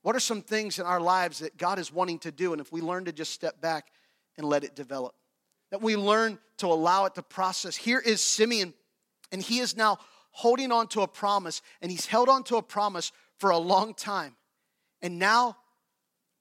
What 0.03 0.15
are 0.15 0.19
some 0.19 0.41
things 0.41 0.79
in 0.79 0.85
our 0.85 0.99
lives 0.99 1.39
that 1.39 1.57
God 1.57 1.79
is 1.79 1.91
wanting 1.91 2.19
to 2.19 2.31
do? 2.31 2.53
And 2.53 2.61
if 2.61 2.71
we 2.71 2.81
learn 2.81 3.05
to 3.05 3.11
just 3.11 3.33
step 3.33 3.61
back 3.61 3.87
and 4.37 4.47
let 4.47 4.63
it 4.63 4.75
develop, 4.75 5.15
that 5.71 5.81
we 5.81 5.95
learn 5.95 6.39
to 6.57 6.67
allow 6.67 7.05
it 7.05 7.15
to 7.15 7.23
process. 7.23 7.75
Here 7.75 7.99
is 7.99 8.21
Simeon, 8.21 8.73
and 9.31 9.41
he 9.41 9.59
is 9.59 9.75
now 9.75 9.97
holding 10.31 10.71
on 10.71 10.87
to 10.87 11.01
a 11.01 11.07
promise, 11.07 11.61
and 11.81 11.91
he's 11.91 12.05
held 12.05 12.29
on 12.29 12.43
to 12.45 12.57
a 12.57 12.61
promise 12.61 13.11
for 13.37 13.49
a 13.49 13.57
long 13.57 13.93
time. 13.93 14.35
And 15.01 15.19
now, 15.19 15.57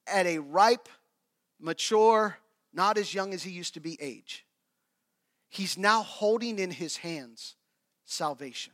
at 0.07 0.25
a 0.25 0.39
ripe, 0.39 0.89
mature, 1.59 2.37
not 2.73 2.97
as 2.97 3.13
young 3.13 3.33
as 3.33 3.43
he 3.43 3.51
used 3.51 3.73
to 3.75 3.79
be 3.79 3.97
age, 4.01 4.45
he's 5.49 5.77
now 5.77 6.03
holding 6.03 6.59
in 6.59 6.71
his 6.71 6.97
hands 6.97 7.55
salvation. 8.11 8.73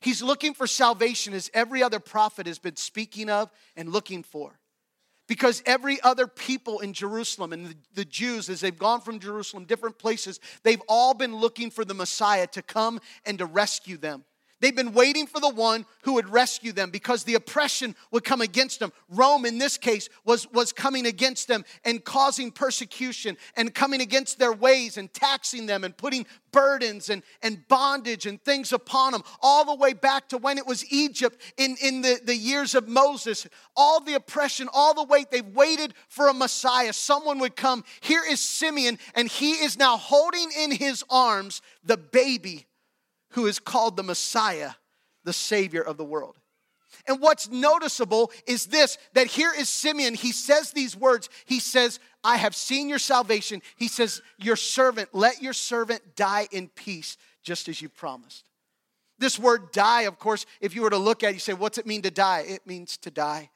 He's 0.00 0.22
looking 0.22 0.54
for 0.54 0.66
salvation 0.66 1.34
as 1.34 1.50
every 1.54 1.82
other 1.82 2.00
prophet 2.00 2.46
has 2.46 2.58
been 2.58 2.76
speaking 2.76 3.28
of 3.28 3.50
and 3.76 3.90
looking 3.90 4.22
for. 4.22 4.58
Because 5.26 5.62
every 5.66 6.00
other 6.02 6.26
people 6.26 6.80
in 6.80 6.94
Jerusalem 6.94 7.52
and 7.52 7.74
the, 7.94 8.04
Jews, 8.04 8.48
as 8.48 8.60
they've 8.60 8.78
gone 8.78 9.02
from 9.02 9.18
Jerusalem, 9.18 9.64
different 9.64 9.98
places, 9.98 10.40
they've 10.62 10.80
all 10.88 11.12
been 11.12 11.36
looking 11.36 11.70
for 11.70 11.84
the 11.84 11.92
Messiah 11.92 12.46
to 12.48 12.62
come 12.62 12.98
and 13.26 13.38
to 13.38 13.44
rescue 13.44 13.98
them. 13.98 14.24
They've 14.60 14.74
been 14.74 14.92
waiting 14.92 15.26
for 15.28 15.40
the 15.40 15.48
one 15.48 15.86
who 16.02 16.14
would 16.14 16.28
rescue 16.28 16.72
them 16.72 16.90
because 16.90 17.22
the 17.22 17.34
oppression 17.34 17.94
would 18.10 18.24
come 18.24 18.40
against 18.40 18.80
them. 18.80 18.92
Rome, 19.08 19.46
in 19.46 19.58
this 19.58 19.78
case, 19.78 20.08
was, 20.24 20.50
was 20.50 20.72
coming 20.72 21.06
against 21.06 21.46
them 21.46 21.64
and 21.84 22.04
causing 22.04 22.50
persecution 22.50 23.36
and 23.56 23.72
coming 23.72 24.00
against 24.00 24.38
their 24.38 24.52
ways 24.52 24.96
and 24.96 25.12
taxing 25.12 25.66
them 25.66 25.84
and 25.84 25.96
putting 25.96 26.26
burdens 26.50 27.08
and, 27.08 27.22
and 27.40 27.66
bondage 27.68 28.26
and 28.26 28.42
things 28.42 28.72
upon 28.72 29.12
them, 29.12 29.22
all 29.40 29.64
the 29.64 29.74
way 29.76 29.92
back 29.92 30.28
to 30.30 30.38
when 30.38 30.58
it 30.58 30.66
was 30.66 30.84
Egypt 30.90 31.40
in, 31.56 31.76
in 31.80 32.00
the, 32.00 32.20
the 32.24 32.36
years 32.36 32.74
of 32.74 32.88
Moses. 32.88 33.46
All 33.76 34.00
the 34.00 34.14
oppression, 34.14 34.68
all 34.72 34.92
the 34.92 35.04
wait, 35.04 35.30
they've 35.30 35.46
waited 35.46 35.94
for 36.08 36.26
a 36.26 36.34
Messiah. 36.34 36.92
Someone 36.92 37.38
would 37.38 37.54
come. 37.54 37.84
Here 38.00 38.22
is 38.28 38.40
Simeon, 38.40 38.98
and 39.14 39.28
he 39.28 39.52
is 39.52 39.78
now 39.78 39.96
holding 39.96 40.50
in 40.58 40.72
his 40.72 41.04
arms 41.08 41.62
the 41.84 41.96
baby 41.96 42.66
who 43.30 43.46
is 43.46 43.58
called 43.58 43.96
the 43.96 44.02
Messiah, 44.02 44.72
the 45.24 45.32
Savior 45.32 45.82
of 45.82 45.96
the 45.96 46.04
world. 46.04 46.38
And 47.06 47.20
what's 47.20 47.48
noticeable 47.48 48.32
is 48.46 48.66
this 48.66 48.98
that 49.14 49.26
here 49.26 49.52
is 49.56 49.68
Simeon. 49.68 50.14
He 50.14 50.32
says 50.32 50.72
these 50.72 50.96
words. 50.96 51.28
He 51.46 51.60
says, 51.60 52.00
I 52.24 52.36
have 52.36 52.54
seen 52.54 52.88
your 52.88 52.98
salvation. 52.98 53.62
He 53.76 53.88
says, 53.88 54.22
Your 54.38 54.56
servant, 54.56 55.10
let 55.12 55.42
your 55.42 55.52
servant 55.52 56.16
die 56.16 56.48
in 56.50 56.68
peace, 56.68 57.16
just 57.42 57.68
as 57.68 57.80
you 57.80 57.88
promised. 57.88 58.48
This 59.18 59.38
word 59.38 59.72
die, 59.72 60.02
of 60.02 60.18
course, 60.18 60.46
if 60.60 60.74
you 60.74 60.82
were 60.82 60.90
to 60.90 60.98
look 60.98 61.22
at 61.22 61.30
it, 61.30 61.34
you 61.34 61.40
say, 61.40 61.54
What's 61.54 61.78
it 61.78 61.86
mean 61.86 62.02
to 62.02 62.10
die? 62.10 62.44
It 62.48 62.66
means 62.66 62.96
to 62.98 63.10
die. 63.10 63.50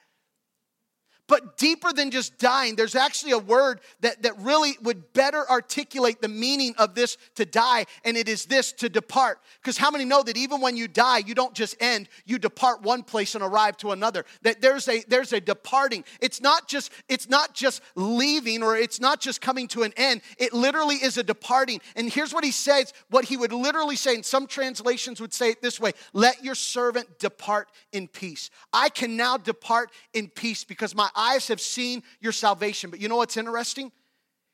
But 1.28 1.56
deeper 1.56 1.92
than 1.92 2.10
just 2.10 2.38
dying, 2.38 2.74
there's 2.76 2.96
actually 2.96 3.32
a 3.32 3.38
word 3.38 3.80
that, 4.00 4.22
that 4.22 4.38
really 4.40 4.76
would 4.82 5.12
better 5.12 5.48
articulate 5.48 6.20
the 6.20 6.28
meaning 6.28 6.74
of 6.78 6.94
this 6.94 7.16
to 7.36 7.46
die, 7.46 7.86
and 8.04 8.16
it 8.16 8.28
is 8.28 8.46
this 8.46 8.72
to 8.72 8.88
depart. 8.88 9.40
Because 9.62 9.78
how 9.78 9.90
many 9.90 10.04
know 10.04 10.22
that 10.24 10.36
even 10.36 10.60
when 10.60 10.76
you 10.76 10.88
die, 10.88 11.18
you 11.18 11.34
don't 11.34 11.54
just 11.54 11.76
end, 11.80 12.08
you 12.26 12.38
depart 12.38 12.82
one 12.82 13.02
place 13.02 13.34
and 13.34 13.42
arrive 13.42 13.76
to 13.78 13.92
another. 13.92 14.24
That 14.42 14.60
there's 14.60 14.88
a 14.88 15.04
there's 15.08 15.32
a 15.32 15.40
departing. 15.40 16.04
It's 16.20 16.40
not 16.40 16.66
just, 16.66 16.92
it's 17.08 17.28
not 17.28 17.54
just 17.54 17.82
leaving 17.94 18.62
or 18.62 18.76
it's 18.76 19.00
not 19.00 19.20
just 19.20 19.40
coming 19.40 19.68
to 19.68 19.84
an 19.84 19.92
end. 19.96 20.22
It 20.38 20.52
literally 20.52 20.96
is 20.96 21.18
a 21.18 21.22
departing. 21.22 21.80
And 21.94 22.12
here's 22.12 22.34
what 22.34 22.44
he 22.44 22.50
says, 22.50 22.92
what 23.10 23.26
he 23.26 23.36
would 23.36 23.52
literally 23.52 23.96
say, 23.96 24.16
and 24.16 24.24
some 24.24 24.46
translations 24.46 25.20
would 25.20 25.32
say 25.32 25.50
it 25.50 25.62
this 25.62 25.78
way: 25.78 25.92
let 26.12 26.42
your 26.42 26.56
servant 26.56 27.20
depart 27.20 27.68
in 27.92 28.08
peace. 28.08 28.50
I 28.72 28.88
can 28.88 29.16
now 29.16 29.36
depart 29.36 29.92
in 30.12 30.28
peace 30.28 30.64
because 30.64 30.94
my 30.94 31.10
eyes 31.14 31.48
have 31.48 31.60
seen 31.60 32.02
your 32.20 32.32
salvation. 32.32 32.90
But 32.90 33.00
you 33.00 33.08
know 33.08 33.16
what's 33.16 33.36
interesting? 33.36 33.92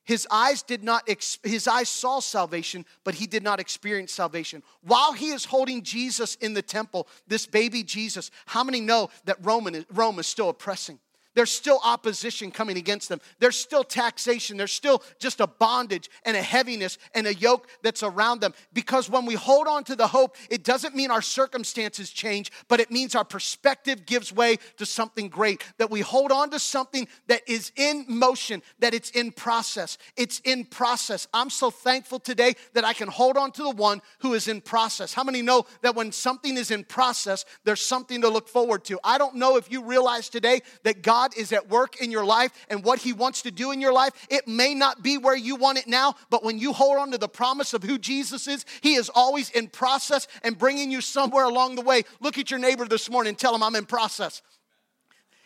His 0.04 0.26
eyes 0.30 0.62
did 0.62 0.82
not, 0.82 1.06
his 1.42 1.68
eyes 1.68 1.90
saw 1.90 2.20
salvation, 2.20 2.86
but 3.04 3.14
he 3.14 3.26
did 3.26 3.42
not 3.42 3.60
experience 3.60 4.10
salvation. 4.10 4.62
While 4.80 5.12
he 5.12 5.28
is 5.28 5.44
holding 5.44 5.82
Jesus 5.82 6.34
in 6.36 6.54
the 6.54 6.62
temple, 6.62 7.08
this 7.26 7.44
baby 7.44 7.82
Jesus, 7.82 8.30
how 8.46 8.64
many 8.64 8.80
know 8.80 9.10
that 9.26 9.36
Roman, 9.44 9.84
Rome 9.92 10.18
is 10.18 10.26
still 10.26 10.48
oppressing? 10.48 10.98
There's 11.34 11.50
still 11.50 11.78
opposition 11.84 12.50
coming 12.50 12.76
against 12.76 13.08
them. 13.08 13.20
There's 13.38 13.56
still 13.56 13.84
taxation. 13.84 14.56
There's 14.56 14.72
still 14.72 15.02
just 15.18 15.40
a 15.40 15.46
bondage 15.46 16.10
and 16.24 16.36
a 16.36 16.42
heaviness 16.42 16.98
and 17.14 17.26
a 17.26 17.34
yoke 17.34 17.68
that's 17.82 18.02
around 18.02 18.40
them. 18.40 18.54
Because 18.72 19.08
when 19.08 19.26
we 19.26 19.34
hold 19.34 19.68
on 19.68 19.84
to 19.84 19.94
the 19.94 20.08
hope, 20.08 20.36
it 20.50 20.64
doesn't 20.64 20.96
mean 20.96 21.10
our 21.10 21.22
circumstances 21.22 22.10
change, 22.10 22.50
but 22.66 22.80
it 22.80 22.90
means 22.90 23.14
our 23.14 23.24
perspective 23.24 24.06
gives 24.06 24.32
way 24.32 24.56
to 24.78 24.86
something 24.86 25.28
great. 25.28 25.62
That 25.78 25.90
we 25.90 26.00
hold 26.00 26.32
on 26.32 26.50
to 26.50 26.58
something 26.58 27.06
that 27.28 27.42
is 27.46 27.72
in 27.76 28.04
motion, 28.08 28.62
that 28.80 28.94
it's 28.94 29.10
in 29.10 29.30
process. 29.32 29.98
It's 30.16 30.40
in 30.40 30.64
process. 30.64 31.28
I'm 31.32 31.50
so 31.50 31.70
thankful 31.70 32.18
today 32.18 32.54
that 32.72 32.84
I 32.84 32.94
can 32.94 33.08
hold 33.08 33.36
on 33.36 33.52
to 33.52 33.62
the 33.62 33.70
one 33.70 34.02
who 34.20 34.34
is 34.34 34.48
in 34.48 34.60
process. 34.60 35.12
How 35.12 35.24
many 35.24 35.42
know 35.42 35.66
that 35.82 35.94
when 35.94 36.10
something 36.10 36.56
is 36.56 36.70
in 36.70 36.84
process, 36.84 37.44
there's 37.64 37.80
something 37.80 38.22
to 38.22 38.28
look 38.28 38.48
forward 38.48 38.84
to? 38.86 38.98
I 39.04 39.18
don't 39.18 39.36
know 39.36 39.56
if 39.56 39.70
you 39.70 39.84
realize 39.84 40.28
today 40.28 40.62
that 40.84 41.02
God 41.02 41.17
God 41.18 41.36
is 41.36 41.52
at 41.52 41.68
work 41.68 42.00
in 42.00 42.12
your 42.12 42.24
life 42.24 42.52
and 42.70 42.84
what 42.84 43.00
He 43.00 43.12
wants 43.12 43.42
to 43.42 43.50
do 43.50 43.72
in 43.72 43.80
your 43.80 43.92
life, 43.92 44.12
it 44.30 44.46
may 44.46 44.72
not 44.72 45.02
be 45.02 45.18
where 45.18 45.34
you 45.34 45.56
want 45.56 45.76
it 45.76 45.88
now, 45.88 46.14
but 46.30 46.44
when 46.44 46.58
you 46.58 46.72
hold 46.72 46.96
on 46.98 47.10
to 47.10 47.18
the 47.18 47.28
promise 47.28 47.74
of 47.74 47.82
who 47.82 47.98
Jesus 47.98 48.46
is, 48.46 48.64
He 48.82 48.94
is 48.94 49.10
always 49.12 49.50
in 49.50 49.66
process 49.66 50.28
and 50.44 50.56
bringing 50.56 50.92
you 50.92 51.00
somewhere 51.00 51.44
along 51.44 51.74
the 51.74 51.82
way. 51.82 52.04
Look 52.20 52.38
at 52.38 52.52
your 52.52 52.60
neighbor 52.60 52.84
this 52.84 53.10
morning 53.10 53.34
tell 53.34 53.52
him, 53.52 53.64
I'm 53.64 53.74
in 53.74 53.84
process. 53.84 54.42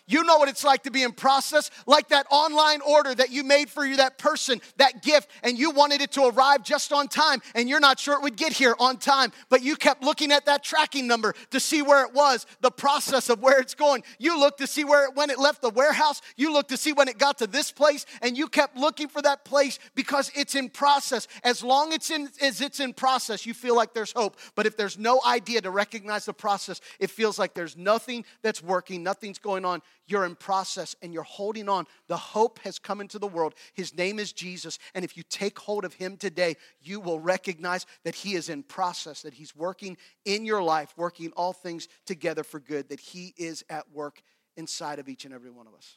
You 0.09 0.25
know 0.25 0.37
what 0.37 0.49
it's 0.49 0.65
like 0.65 0.83
to 0.83 0.91
be 0.91 1.05
in 1.05 1.13
process, 1.13 1.71
like 1.87 2.09
that 2.09 2.27
online 2.31 2.81
order 2.81 3.15
that 3.15 3.31
you 3.31 3.45
made 3.45 3.71
for 3.71 3.85
you, 3.85 3.97
that 3.97 4.19
person, 4.19 4.61
that 4.77 5.03
gift, 5.03 5.31
and 5.45 5.57
you 5.57 5.71
wanted 5.71 6.01
it 6.01 6.11
to 6.13 6.27
arrive 6.27 6.65
just 6.65 6.93
on 6.93 7.07
time, 7.07 7.41
and 7.55 7.69
you're 7.69 7.81
not 7.81 8.01
sure 8.01 8.15
it 8.15 8.23
would 8.23 8.37
get 8.37 8.53
here 8.53 8.75
on 8.81 8.97
time, 8.97 9.33
but 9.49 9.63
you 9.63 9.77
kept 9.77 10.03
looking 10.03 10.33
at 10.33 10.47
that 10.47 10.65
tracking 10.65 11.07
number 11.07 11.35
to 11.51 11.61
see 11.61 11.83
where 11.83 12.05
it 12.05 12.13
was, 12.13 12.47
the 12.63 12.71
process 12.71 13.29
of 13.29 13.41
where 13.41 13.61
it's 13.61 13.75
going. 13.75 14.03
You 14.19 14.41
looked 14.41 14.59
to 14.59 14.67
see 14.67 14.83
where 14.83 15.09
it, 15.09 15.15
when 15.15 15.31
it 15.31 15.39
left 15.39 15.63
the 15.63 15.71
warehouse, 15.71 16.21
you 16.37 16.53
looked 16.53 16.71
to 16.71 16.77
see 16.77 16.93
when 16.93 17.07
it 17.07 17.19
got 17.19 17.39
to 17.39 17.47
this 17.47 17.71
place, 17.71 18.05
and 18.23 18.37
you 18.37 18.49
kept 18.49 18.77
looking 18.77 19.07
for 19.07 19.23
that 19.23 19.45
place 19.45 19.79
because 19.95 20.33
it's 20.35 20.57
in 20.57 20.69
process. 20.69 21.29
As 21.45 21.63
long 21.63 21.93
it's 21.93 22.11
in, 22.11 22.29
as 22.41 22.61
it's 22.61 22.81
in 22.81 22.93
process, 22.93 23.47
you 23.47 23.55
feel 23.55 23.77
like 23.77 23.95
there's 23.95 24.13
hope. 24.13 24.37
But 24.57 24.67
if 24.67 24.77
there's 24.77 24.99
no 24.99 25.21
idea 25.25 25.61
to 25.61 25.71
recognize 25.71 26.25
the 26.25 26.35
process, 26.35 26.81
it 26.99 27.11
feels 27.11 27.39
like 27.39 27.55
there's 27.55 27.77
nothing 27.77 28.25
that's 28.43 28.63
working, 28.63 29.05
nothing's 29.05 29.39
going 29.39 29.65
on 29.65 29.81
you're 30.12 30.26
in 30.26 30.37
process 30.37 30.95
and 31.00 31.12
you're 31.12 31.23
holding 31.23 31.69
on. 31.69 31.87
The 32.07 32.16
hope 32.16 32.59
has 32.61 32.78
come 32.78 33.00
into 33.00 33.19
the 33.19 33.26
world. 33.26 33.54
His 33.73 33.97
name 33.97 34.19
is 34.19 34.33
Jesus. 34.33 34.78
And 34.95 35.04
if 35.04 35.16
you 35.16 35.23
take 35.23 35.59
hold 35.59 35.87
of 35.87 35.95
him 35.95 36.19
today, 36.19 36.57
you 36.83 37.00
will 37.00 37.19
recognize 37.19 37.87
that 38.04 38.14
he 38.14 38.35
is 38.35 38.50
in 38.50 38.62
process, 38.62 39.23
that 39.23 39.35
he's 39.35 39.57
working 39.57 39.97
in 40.26 40.45
your 40.45 40.62
life, 40.62 40.92
working 40.97 41.33
all 41.35 41.54
things 41.54 41.88
together 42.04 42.45
for 42.45 42.61
good, 42.61 42.90
that 42.90 43.00
he 43.00 43.33
is 43.38 43.64
at 43.71 43.90
work 43.90 44.23
inside 44.57 44.99
of 44.99 45.09
each 45.09 45.25
and 45.25 45.33
every 45.33 45.50
one 45.50 45.66
of 45.66 45.75
us. 45.75 45.97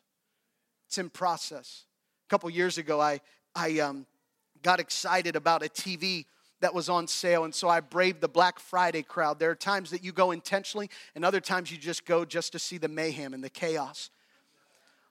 It's 0.88 0.98
in 0.98 1.10
process. 1.10 1.84
A 2.27 2.29
couple 2.29 2.50
years 2.50 2.77
ago, 2.77 3.01
I, 3.01 3.19
I 3.53 3.79
um, 3.79 4.05
got 4.62 4.79
excited 4.79 5.36
about 5.36 5.62
a 5.62 5.67
TV 5.67 6.25
that 6.62 6.74
was 6.74 6.90
on 6.90 7.08
sale. 7.08 7.44
And 7.44 7.54
so 7.54 7.70
I 7.70 7.80
braved 7.80 8.22
the 8.22 8.28
Black 8.28 8.60
Friday 8.60 9.04
crowd. 9.04 9.40
There 9.40 9.52
are 9.52 9.56
times 9.56 9.92
that 9.92 10.04
you 10.04 10.12
go 10.12 10.32
intentionally, 10.32 10.90
and 11.16 11.26
other 11.26 11.42
times 11.42 11.72
you 11.72 11.78
just 11.78 12.06
go 12.06 12.26
just 12.26 12.52
to 12.54 12.60
see 12.60 12.78
the 12.78 12.88
mayhem 12.88 13.34
and 13.34 13.44
the 13.44 13.50
chaos. 13.50 14.10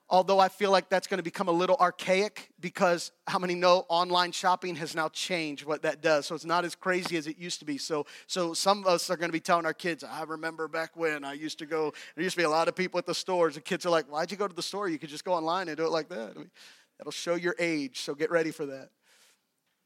Although 0.07 0.39
I 0.39 0.49
feel 0.49 0.69
like 0.69 0.87
that's 0.87 1.07
going 1.07 1.17
to 1.17 1.23
become 1.23 1.47
a 1.47 1.51
little 1.51 1.77
archaic 1.77 2.51
because 2.59 3.11
how 3.25 3.39
many 3.39 3.55
know 3.55 3.87
online 3.89 4.31
shopping 4.31 4.75
has 4.75 4.93
now 4.93 5.09
changed 5.09 5.65
what 5.65 5.81
that 5.81 6.01
does. 6.01 6.27
So 6.27 6.35
it's 6.35 6.45
not 6.45 6.63
as 6.63 6.75
crazy 6.75 7.17
as 7.17 7.25
it 7.25 7.39
used 7.39 7.57
to 7.59 7.65
be. 7.65 7.79
So, 7.79 8.05
so 8.27 8.53
some 8.53 8.79
of 8.79 8.85
us 8.85 9.09
are 9.09 9.17
going 9.17 9.29
to 9.29 9.33
be 9.33 9.39
telling 9.39 9.65
our 9.65 9.73
kids, 9.73 10.03
I 10.03 10.21
remember 10.23 10.67
back 10.67 10.91
when 10.95 11.25
I 11.25 11.33
used 11.33 11.57
to 11.57 11.65
go, 11.65 11.91
there 12.13 12.23
used 12.23 12.35
to 12.35 12.41
be 12.41 12.45
a 12.45 12.49
lot 12.49 12.67
of 12.67 12.75
people 12.75 12.99
at 12.99 13.07
the 13.07 13.15
stores. 13.15 13.55
The 13.55 13.61
kids 13.61 13.83
are 13.87 13.89
like, 13.89 14.05
why'd 14.05 14.29
you 14.29 14.37
go 14.37 14.47
to 14.47 14.55
the 14.55 14.61
store? 14.61 14.89
You 14.89 14.99
could 14.99 15.09
just 15.09 15.25
go 15.25 15.33
online 15.33 15.69
and 15.69 15.77
do 15.77 15.85
it 15.85 15.91
like 15.91 16.09
that. 16.09 16.33
I 16.35 16.37
mean, 16.37 16.51
that'll 16.99 17.11
show 17.11 17.33
your 17.33 17.55
age. 17.57 18.01
So 18.01 18.13
get 18.13 18.29
ready 18.29 18.51
for 18.51 18.67
that. 18.67 18.89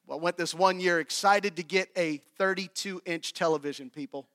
Well, 0.10 0.18
I 0.18 0.22
went 0.24 0.38
this 0.38 0.56
one 0.56 0.80
year 0.80 1.00
excited 1.00 1.56
to 1.58 1.64
get 1.64 1.90
a 1.96 2.18
32 2.40 3.00
inch 3.06 3.32
television, 3.32 3.92
people. 3.92 4.28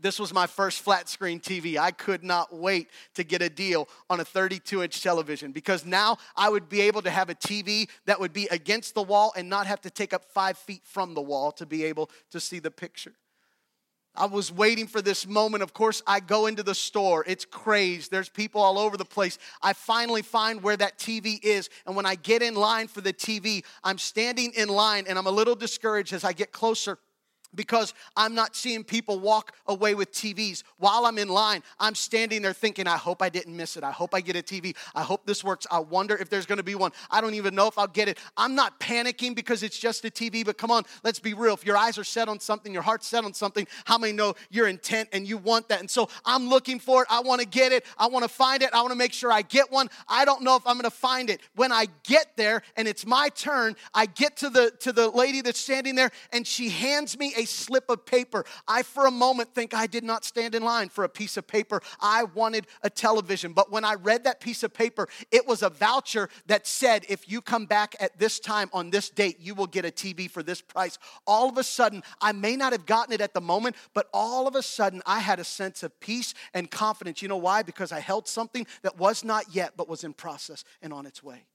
This 0.00 0.18
was 0.18 0.34
my 0.34 0.48
first 0.48 0.80
flat 0.80 1.08
screen 1.08 1.38
TV. 1.38 1.76
I 1.76 1.92
could 1.92 2.24
not 2.24 2.52
wait 2.52 2.88
to 3.14 3.22
get 3.22 3.42
a 3.42 3.48
deal 3.48 3.88
on 4.08 4.18
a 4.18 4.24
32 4.24 4.82
inch 4.82 5.04
television 5.04 5.52
because 5.52 5.86
now 5.86 6.16
I 6.36 6.48
would 6.48 6.68
be 6.68 6.80
able 6.80 7.02
to 7.02 7.10
have 7.10 7.30
a 7.30 7.34
TV 7.36 7.88
that 8.06 8.18
would 8.18 8.32
be 8.32 8.48
against 8.50 8.94
the 8.94 9.04
wall 9.04 9.32
and 9.36 9.48
not 9.48 9.68
have 9.68 9.82
to 9.82 9.90
take 9.90 10.12
up 10.12 10.24
five 10.24 10.58
feet 10.58 10.82
from 10.84 11.14
the 11.14 11.22
wall 11.22 11.52
to 11.52 11.64
be 11.64 11.84
able 11.84 12.10
to 12.32 12.40
see 12.40 12.58
the 12.58 12.72
picture. 12.72 13.12
I 14.14 14.26
was 14.26 14.50
waiting 14.50 14.86
for 14.86 15.00
this 15.00 15.26
moment. 15.26 15.62
Of 15.62 15.72
course, 15.72 16.02
I 16.06 16.20
go 16.20 16.46
into 16.46 16.62
the 16.62 16.74
store. 16.74 17.24
It's 17.26 17.44
crazed. 17.44 18.10
There's 18.10 18.28
people 18.28 18.60
all 18.60 18.78
over 18.78 18.96
the 18.96 19.04
place. 19.04 19.38
I 19.62 19.72
finally 19.72 20.22
find 20.22 20.62
where 20.62 20.76
that 20.76 20.98
TV 20.98 21.38
is. 21.42 21.70
And 21.86 21.94
when 21.94 22.06
I 22.06 22.16
get 22.16 22.42
in 22.42 22.54
line 22.54 22.88
for 22.88 23.00
the 23.00 23.12
TV, 23.12 23.64
I'm 23.84 23.98
standing 23.98 24.52
in 24.56 24.68
line 24.68 25.04
and 25.08 25.18
I'm 25.18 25.26
a 25.26 25.30
little 25.30 25.54
discouraged 25.54 26.12
as 26.12 26.24
I 26.24 26.32
get 26.32 26.52
closer 26.52 26.98
because 27.54 27.94
I'm 28.16 28.34
not 28.34 28.54
seeing 28.54 28.84
people 28.84 29.18
walk 29.18 29.56
away 29.66 29.94
with 29.94 30.12
TVs. 30.12 30.62
While 30.78 31.06
I'm 31.06 31.18
in 31.18 31.28
line, 31.28 31.62
I'm 31.78 31.94
standing 31.94 32.42
there 32.42 32.52
thinking, 32.52 32.86
I 32.86 32.96
hope 32.96 33.22
I 33.22 33.28
didn't 33.28 33.56
miss 33.56 33.76
it. 33.76 33.84
I 33.84 33.90
hope 33.90 34.14
I 34.14 34.20
get 34.20 34.36
a 34.36 34.42
TV. 34.42 34.76
I 34.94 35.02
hope 35.02 35.26
this 35.26 35.42
works. 35.42 35.66
I 35.70 35.80
wonder 35.80 36.16
if 36.16 36.30
there's 36.30 36.46
gonna 36.46 36.62
be 36.62 36.74
one. 36.74 36.92
I 37.10 37.20
don't 37.20 37.34
even 37.34 37.54
know 37.54 37.66
if 37.66 37.78
I'll 37.78 37.86
get 37.86 38.08
it. 38.08 38.18
I'm 38.36 38.54
not 38.54 38.78
panicking 38.80 39.34
because 39.34 39.62
it's 39.62 39.78
just 39.78 40.04
a 40.04 40.10
TV, 40.10 40.44
but 40.44 40.58
come 40.58 40.70
on, 40.70 40.84
let's 41.02 41.18
be 41.18 41.34
real. 41.34 41.54
If 41.54 41.66
your 41.66 41.76
eyes 41.76 41.98
are 41.98 42.04
set 42.04 42.28
on 42.28 42.40
something, 42.40 42.72
your 42.72 42.82
heart's 42.82 43.06
set 43.06 43.24
on 43.24 43.34
something, 43.34 43.66
how 43.84 43.98
many 43.98 44.12
know 44.12 44.34
you're 44.50 44.68
intent 44.68 45.08
and 45.12 45.26
you 45.26 45.38
want 45.38 45.68
that? 45.68 45.80
And 45.80 45.90
so 45.90 46.08
I'm 46.24 46.48
looking 46.48 46.78
for 46.78 47.02
it. 47.02 47.08
I 47.10 47.20
wanna 47.20 47.44
get 47.44 47.72
it. 47.72 47.84
I 47.98 48.06
wanna 48.06 48.28
find 48.28 48.62
it. 48.62 48.70
I 48.72 48.82
wanna 48.82 48.94
make 48.94 49.12
sure 49.12 49.32
I 49.32 49.42
get 49.42 49.70
one. 49.70 49.88
I 50.08 50.24
don't 50.24 50.42
know 50.42 50.56
if 50.56 50.66
I'm 50.66 50.76
gonna 50.76 50.90
find 50.90 51.30
it. 51.30 51.40
When 51.54 51.72
I 51.72 51.86
get 52.04 52.36
there 52.36 52.62
and 52.76 52.86
it's 52.86 53.04
my 53.04 53.28
turn, 53.30 53.76
I 53.94 54.06
get 54.06 54.36
to 54.38 54.50
the 54.50 54.70
to 54.80 54.92
the 54.92 55.08
lady 55.10 55.40
that's 55.40 55.58
standing 55.58 55.94
there 55.94 56.10
and 56.32 56.46
she 56.46 56.68
hands 56.68 57.18
me 57.18 57.32
a 57.40 57.44
slip 57.46 57.88
of 57.88 58.04
paper. 58.04 58.44
I, 58.68 58.82
for 58.82 59.06
a 59.06 59.10
moment, 59.10 59.54
think 59.54 59.74
I 59.74 59.86
did 59.86 60.04
not 60.04 60.24
stand 60.24 60.54
in 60.54 60.62
line 60.62 60.88
for 60.88 61.04
a 61.04 61.08
piece 61.08 61.36
of 61.36 61.46
paper. 61.46 61.80
I 62.00 62.24
wanted 62.24 62.66
a 62.82 62.90
television. 62.90 63.52
But 63.52 63.72
when 63.72 63.84
I 63.84 63.94
read 63.94 64.24
that 64.24 64.40
piece 64.40 64.62
of 64.62 64.74
paper, 64.74 65.08
it 65.30 65.46
was 65.46 65.62
a 65.62 65.70
voucher 65.70 66.28
that 66.46 66.66
said, 66.66 67.06
if 67.08 67.30
you 67.30 67.40
come 67.40 67.66
back 67.66 67.94
at 68.00 68.18
this 68.18 68.38
time 68.38 68.68
on 68.72 68.90
this 68.90 69.10
date, 69.10 69.38
you 69.40 69.54
will 69.54 69.66
get 69.66 69.84
a 69.84 69.90
TV 69.90 70.30
for 70.30 70.42
this 70.42 70.60
price. 70.60 70.98
All 71.26 71.48
of 71.48 71.56
a 71.56 71.64
sudden, 71.64 72.02
I 72.20 72.32
may 72.32 72.56
not 72.56 72.72
have 72.72 72.86
gotten 72.86 73.14
it 73.14 73.20
at 73.20 73.34
the 73.34 73.40
moment, 73.40 73.76
but 73.94 74.08
all 74.12 74.46
of 74.46 74.54
a 74.54 74.62
sudden, 74.62 75.02
I 75.06 75.20
had 75.20 75.40
a 75.40 75.44
sense 75.44 75.82
of 75.82 75.98
peace 76.00 76.34
and 76.54 76.70
confidence. 76.70 77.22
You 77.22 77.28
know 77.28 77.36
why? 77.36 77.62
Because 77.62 77.92
I 77.92 78.00
held 78.00 78.28
something 78.28 78.66
that 78.82 78.98
was 78.98 79.24
not 79.24 79.54
yet, 79.54 79.72
but 79.76 79.88
was 79.88 80.04
in 80.04 80.12
process 80.12 80.64
and 80.82 80.92
on 80.92 81.06
its 81.06 81.22
way. 81.22 81.46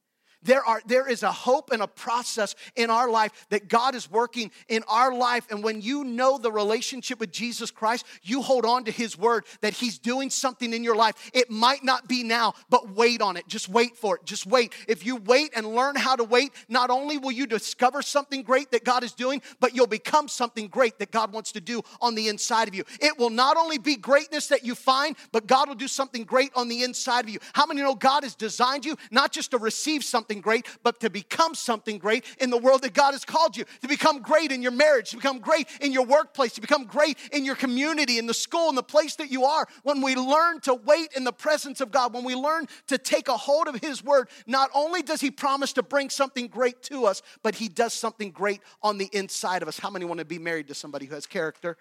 There, 0.45 0.63
are, 0.63 0.81
there 0.85 1.09
is 1.09 1.23
a 1.23 1.31
hope 1.31 1.71
and 1.71 1.81
a 1.81 1.87
process 1.87 2.55
in 2.75 2.89
our 2.89 3.09
life 3.09 3.47
that 3.49 3.67
God 3.67 3.95
is 3.95 4.09
working 4.09 4.51
in 4.67 4.83
our 4.87 5.13
life. 5.13 5.47
And 5.49 5.63
when 5.63 5.81
you 5.81 6.03
know 6.03 6.37
the 6.37 6.51
relationship 6.51 7.19
with 7.19 7.31
Jesus 7.31 7.71
Christ, 7.71 8.05
you 8.21 8.43
hold 8.43 8.63
on 8.63 8.85
to 8.85 8.91
His 8.91 9.17
word 9.17 9.45
that 9.61 9.73
He's 9.73 9.97
doing 9.97 10.29
something 10.29 10.71
in 10.71 10.83
your 10.83 10.95
life. 10.95 11.31
It 11.33 11.49
might 11.49 11.83
not 11.83 12.07
be 12.07 12.23
now, 12.23 12.53
but 12.69 12.91
wait 12.91 13.21
on 13.21 13.37
it. 13.37 13.47
Just 13.47 13.67
wait 13.69 13.97
for 13.97 14.17
it. 14.17 14.25
Just 14.25 14.45
wait. 14.45 14.73
If 14.87 15.03
you 15.05 15.15
wait 15.15 15.51
and 15.55 15.65
learn 15.65 15.95
how 15.95 16.15
to 16.15 16.23
wait, 16.23 16.51
not 16.69 16.91
only 16.91 17.17
will 17.17 17.31
you 17.31 17.47
discover 17.47 18.03
something 18.03 18.43
great 18.43 18.69
that 18.71 18.83
God 18.83 19.03
is 19.03 19.13
doing, 19.13 19.41
but 19.59 19.75
you'll 19.75 19.87
become 19.87 20.27
something 20.27 20.67
great 20.67 20.99
that 20.99 21.09
God 21.09 21.33
wants 21.33 21.51
to 21.53 21.61
do 21.61 21.81
on 22.01 22.13
the 22.13 22.27
inside 22.27 22.67
of 22.67 22.75
you. 22.75 22.83
It 23.01 23.17
will 23.17 23.31
not 23.31 23.57
only 23.57 23.79
be 23.79 23.95
greatness 23.95 24.47
that 24.49 24.63
you 24.63 24.75
find, 24.75 25.15
but 25.31 25.47
God 25.47 25.67
will 25.67 25.75
do 25.75 25.87
something 25.87 26.23
great 26.23 26.51
on 26.55 26.67
the 26.67 26.83
inside 26.83 27.25
of 27.25 27.29
you. 27.29 27.39
How 27.53 27.65
many 27.65 27.81
know 27.81 27.95
God 27.95 28.23
has 28.23 28.35
designed 28.35 28.85
you 28.85 28.95
not 29.09 29.31
just 29.31 29.51
to 29.51 29.57
receive 29.57 30.03
something? 30.03 30.34
Something 30.35 30.41
great, 30.41 30.65
but 30.83 30.99
to 30.99 31.09
become 31.09 31.55
something 31.55 31.97
great 31.97 32.25
in 32.39 32.49
the 32.49 32.57
world 32.57 32.81
that 32.81 32.93
God 32.93 33.13
has 33.13 33.23
called 33.23 33.55
you. 33.55 33.65
To 33.81 33.87
become 33.87 34.21
great 34.21 34.51
in 34.51 34.61
your 34.61 34.71
marriage, 34.71 35.11
to 35.11 35.17
become 35.17 35.39
great 35.39 35.67
in 35.81 35.91
your 35.91 36.05
workplace, 36.05 36.53
to 36.53 36.61
become 36.61 36.85
great 36.85 37.17
in 37.31 37.45
your 37.45 37.55
community, 37.55 38.17
in 38.17 38.27
the 38.27 38.33
school, 38.33 38.69
in 38.69 38.75
the 38.75 38.83
place 38.83 39.15
that 39.15 39.31
you 39.31 39.45
are. 39.45 39.67
When 39.83 40.01
we 40.01 40.15
learn 40.15 40.59
to 40.61 40.73
wait 40.73 41.13
in 41.15 41.23
the 41.23 41.33
presence 41.33 41.81
of 41.81 41.91
God, 41.91 42.13
when 42.13 42.23
we 42.23 42.35
learn 42.35 42.67
to 42.87 42.97
take 42.97 43.27
a 43.27 43.37
hold 43.37 43.67
of 43.67 43.75
His 43.75 44.03
word, 44.03 44.29
not 44.45 44.69
only 44.73 45.01
does 45.01 45.21
He 45.21 45.31
promise 45.31 45.73
to 45.73 45.83
bring 45.83 46.09
something 46.09 46.47
great 46.47 46.81
to 46.83 47.05
us, 47.05 47.21
but 47.43 47.55
He 47.55 47.69
does 47.69 47.93
something 47.93 48.31
great 48.31 48.61
on 48.81 48.97
the 48.97 49.09
inside 49.13 49.61
of 49.61 49.67
us. 49.67 49.79
How 49.79 49.89
many 49.89 50.05
want 50.05 50.19
to 50.19 50.25
be 50.25 50.39
married 50.39 50.67
to 50.67 50.73
somebody 50.73 51.05
who 51.05 51.15
has 51.15 51.25
character? 51.25 51.77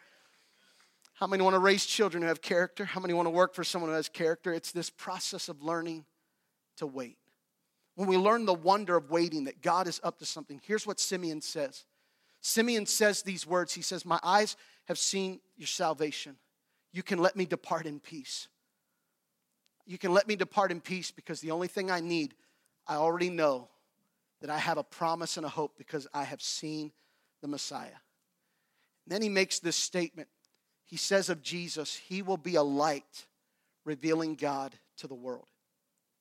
How 1.15 1.27
many 1.29 1.43
want 1.43 1.55
to 1.55 1.61
raise 1.61 1.87
children 1.87 2.23
who 2.23 2.29
have 2.29 2.43
character? 2.43 2.85
How 2.85 3.01
many 3.01 3.15
want 3.15 3.27
to 3.27 3.31
work 3.31 3.55
for 3.55 3.65
someone 3.65 3.91
who 3.91 3.97
has 3.97 4.09
character? 4.09 4.53
It's 4.53 4.73
this 4.73 4.91
process 4.91 5.49
of 5.49 5.63
learning 5.63 6.05
to 6.79 6.87
wait 6.87 7.19
when 7.95 8.09
we 8.09 8.17
learn 8.17 8.45
the 8.45 8.55
wonder 8.55 8.97
of 8.97 9.11
waiting 9.11 9.45
that 9.45 9.63
God 9.63 9.87
is 9.87 10.01
up 10.03 10.19
to 10.19 10.27
something, 10.27 10.61
here's 10.65 10.87
what 10.87 10.99
Simeon 10.99 11.41
says. 11.41 11.85
Simeon 12.41 12.87
says 12.87 13.23
these 13.23 13.47
words 13.47 13.73
He 13.73 13.83
says, 13.83 14.05
My 14.05 14.21
eyes 14.23 14.57
have 14.87 14.99
seen 14.99 15.41
your 15.57 15.67
salvation. 15.67 16.37
You 16.93 17.03
can 17.03 17.19
let 17.19 17.37
me 17.37 17.47
depart 17.47 17.87
in 17.87 18.01
peace. 18.01 18.49
You 19.87 19.99
can 19.99 20.13
let 20.13 20.29
me 20.29 20.37
depart 20.37 20.71
in 20.71 20.81
peace 20.81 21.11
because 21.11 21.41
the 21.41 21.51
only 21.51 21.69
thing 21.69 21.91
I 21.91 22.01
need, 22.01 22.35
I 22.87 22.97
already 22.97 23.31
know 23.31 23.69
that 24.41 24.51
I 24.51 24.59
have 24.59 24.79
a 24.79 24.85
promise 24.85 25.37
and 25.37 25.47
a 25.47 25.49
hope 25.49 25.79
because 25.79 26.07
I 26.13 26.25
have 26.25 26.43
seen 26.43 26.93
the 27.41 27.49
Messiah. 27.49 27.87
And 27.87 29.13
then 29.13 29.23
he 29.23 29.29
makes 29.29 29.59
this 29.59 29.77
statement. 29.77 30.29
He 30.85 30.97
says 30.97 31.29
of 31.31 31.43
Jesus, 31.43 31.97
He 31.97 32.23
will 32.23 32.37
be 32.37 32.57
a 32.57 32.63
light 32.63 33.27
revealing 33.85 34.35
God 34.35 34.75
to 34.99 35.07
the 35.07 35.15
world. 35.15 35.47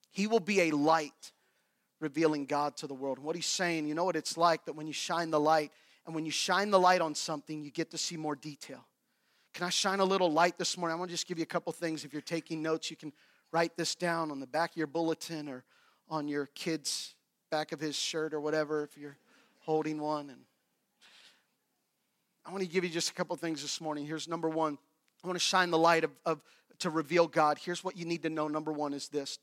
He 0.09 0.27
will 0.27 0.39
be 0.39 0.61
a 0.61 0.71
light 0.71 1.32
revealing 2.03 2.45
God 2.45 2.75
to 2.77 2.87
the 2.87 2.93
world. 2.93 3.17
And 3.17 3.25
what 3.25 3.35
he's 3.35 3.45
saying, 3.45 3.87
you 3.87 3.95
know 3.95 4.03
what 4.03 4.17
it's 4.17 4.37
like 4.37 4.65
that 4.65 4.73
when 4.73 4.85
you 4.85 4.93
shine 4.93 5.31
the 5.31 5.39
light, 5.39 5.71
and 6.05 6.13
when 6.13 6.25
you 6.25 6.31
shine 6.31 6.69
the 6.69 6.79
light 6.79 6.99
on 6.99 7.15
something, 7.15 7.63
you 7.63 7.71
get 7.71 7.89
to 7.91 7.97
see 7.97 8.17
more 8.17 8.35
detail. 8.35 8.85
Can 9.53 9.65
I 9.65 9.69
shine 9.69 10.01
a 10.01 10.05
little 10.05 10.31
light 10.31 10.57
this 10.57 10.77
morning? 10.77 10.97
I 10.97 10.99
want 10.99 11.09
to 11.09 11.13
just 11.13 11.27
give 11.27 11.37
you 11.37 11.43
a 11.43 11.47
couple 11.47 11.71
things. 11.71 12.03
If 12.03 12.11
you're 12.11 12.21
taking 12.21 12.61
notes, 12.61 12.91
you 12.91 12.97
can 12.97 13.13
write 13.53 13.77
this 13.77 13.95
down 13.95 14.31
on 14.31 14.41
the 14.41 14.47
back 14.47 14.71
of 14.71 14.77
your 14.77 14.87
bulletin 14.87 15.47
or 15.47 15.63
on 16.09 16.27
your 16.27 16.47
kid's 16.47 17.15
back 17.49 17.71
of 17.71 17.79
his 17.79 17.95
shirt 17.95 18.33
or 18.33 18.41
whatever 18.41 18.83
if 18.83 18.97
you're 18.97 19.17
holding 19.59 19.97
one. 19.99 20.29
And 20.29 20.41
I 22.45 22.51
want 22.51 22.63
to 22.63 22.69
give 22.69 22.83
you 22.83 22.89
just 22.89 23.11
a 23.11 23.13
couple 23.13 23.35
things 23.37 23.61
this 23.61 23.79
morning. 23.79 24.05
Here's 24.05 24.27
number 24.27 24.49
one. 24.49 24.77
I 25.23 25.27
want 25.27 25.35
to 25.35 25.45
shine 25.45 25.71
the 25.71 25.77
light 25.77 26.03
of, 26.03 26.11
of 26.25 26.41
to 26.79 26.89
reveal 26.89 27.27
God. 27.27 27.57
Here's 27.57 27.81
what 27.81 27.95
you 27.95 28.03
need 28.03 28.23
to 28.23 28.29
know. 28.29 28.49
Number 28.49 28.73
one 28.73 28.93
is 28.93 29.07
this 29.07 29.39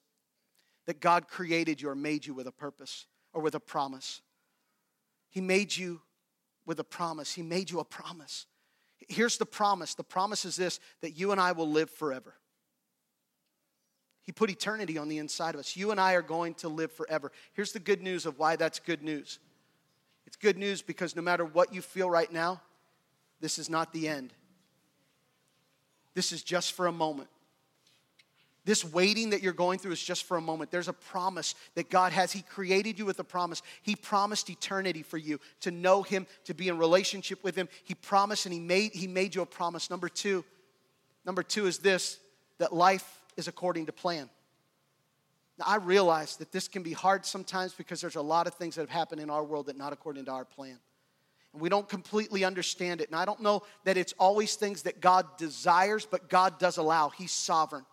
that 0.86 1.00
God 1.00 1.28
created 1.28 1.80
you 1.80 1.90
or 1.90 1.94
made 1.94 2.26
you 2.26 2.34
with 2.34 2.46
a 2.46 2.52
purpose 2.52 3.06
or 3.32 3.42
with 3.42 3.54
a 3.54 3.60
promise. 3.60 4.22
He 5.28 5.40
made 5.40 5.76
you 5.76 6.00
with 6.66 6.80
a 6.80 6.84
promise. 6.84 7.32
He 7.32 7.42
made 7.42 7.70
you 7.70 7.80
a 7.80 7.84
promise. 7.84 8.46
Here's 9.08 9.38
the 9.38 9.46
promise 9.46 9.94
the 9.94 10.04
promise 10.04 10.44
is 10.44 10.56
this 10.56 10.80
that 11.00 11.12
you 11.12 11.32
and 11.32 11.40
I 11.40 11.52
will 11.52 11.68
live 11.68 11.90
forever. 11.90 12.34
He 14.22 14.32
put 14.32 14.50
eternity 14.50 14.98
on 14.98 15.08
the 15.08 15.18
inside 15.18 15.54
of 15.54 15.60
us. 15.60 15.76
You 15.76 15.90
and 15.90 16.00
I 16.00 16.12
are 16.12 16.22
going 16.22 16.54
to 16.56 16.68
live 16.68 16.92
forever. 16.92 17.32
Here's 17.54 17.72
the 17.72 17.80
good 17.80 18.02
news 18.02 18.26
of 18.26 18.38
why 18.38 18.56
that's 18.56 18.78
good 18.78 19.02
news 19.02 19.38
it's 20.26 20.36
good 20.36 20.58
news 20.58 20.82
because 20.82 21.16
no 21.16 21.22
matter 21.22 21.44
what 21.44 21.74
you 21.74 21.82
feel 21.82 22.08
right 22.08 22.32
now, 22.32 22.60
this 23.40 23.58
is 23.58 23.68
not 23.68 23.92
the 23.92 24.06
end. 24.06 24.32
This 26.14 26.30
is 26.30 26.42
just 26.42 26.72
for 26.72 26.86
a 26.86 26.92
moment. 26.92 27.28
This 28.64 28.84
waiting 28.84 29.30
that 29.30 29.42
you're 29.42 29.52
going 29.52 29.78
through 29.78 29.92
is 29.92 30.02
just 30.02 30.24
for 30.24 30.36
a 30.36 30.40
moment. 30.40 30.70
There's 30.70 30.88
a 30.88 30.92
promise 30.92 31.54
that 31.74 31.88
God 31.88 32.12
has. 32.12 32.30
He 32.30 32.42
created 32.42 32.98
you 32.98 33.06
with 33.06 33.18
a 33.18 33.24
promise. 33.24 33.62
He 33.82 33.96
promised 33.96 34.50
eternity 34.50 35.02
for 35.02 35.16
you 35.16 35.40
to 35.60 35.70
know 35.70 36.02
Him, 36.02 36.26
to 36.44 36.52
be 36.52 36.68
in 36.68 36.76
relationship 36.76 37.42
with 37.42 37.56
Him. 37.56 37.68
He 37.84 37.94
promised 37.94 38.44
and 38.44 38.52
He 38.52 38.60
made, 38.60 38.92
he 38.92 39.06
made 39.06 39.34
you 39.34 39.42
a 39.42 39.46
promise. 39.46 39.88
Number 39.88 40.08
two, 40.08 40.44
number 41.24 41.42
two 41.42 41.66
is 41.66 41.78
this 41.78 42.18
that 42.58 42.74
life 42.74 43.22
is 43.38 43.48
according 43.48 43.86
to 43.86 43.92
plan. 43.92 44.28
Now, 45.58 45.64
I 45.66 45.76
realize 45.76 46.36
that 46.36 46.52
this 46.52 46.68
can 46.68 46.82
be 46.82 46.92
hard 46.92 47.24
sometimes 47.24 47.72
because 47.72 48.00
there's 48.02 48.16
a 48.16 48.22
lot 48.22 48.46
of 48.46 48.54
things 48.54 48.74
that 48.74 48.82
have 48.82 48.90
happened 48.90 49.22
in 49.22 49.30
our 49.30 49.42
world 49.42 49.66
that 49.66 49.78
not 49.78 49.94
according 49.94 50.26
to 50.26 50.30
our 50.30 50.44
plan. 50.44 50.78
And 51.52 51.62
we 51.62 51.70
don't 51.70 51.88
completely 51.88 52.44
understand 52.44 53.00
it. 53.00 53.08
And 53.08 53.16
I 53.16 53.24
don't 53.24 53.40
know 53.40 53.62
that 53.84 53.96
it's 53.96 54.12
always 54.18 54.54
things 54.54 54.82
that 54.82 55.00
God 55.00 55.26
desires, 55.38 56.06
but 56.08 56.28
God 56.28 56.58
does 56.58 56.76
allow. 56.76 57.08
He's 57.08 57.32
sovereign. 57.32 57.84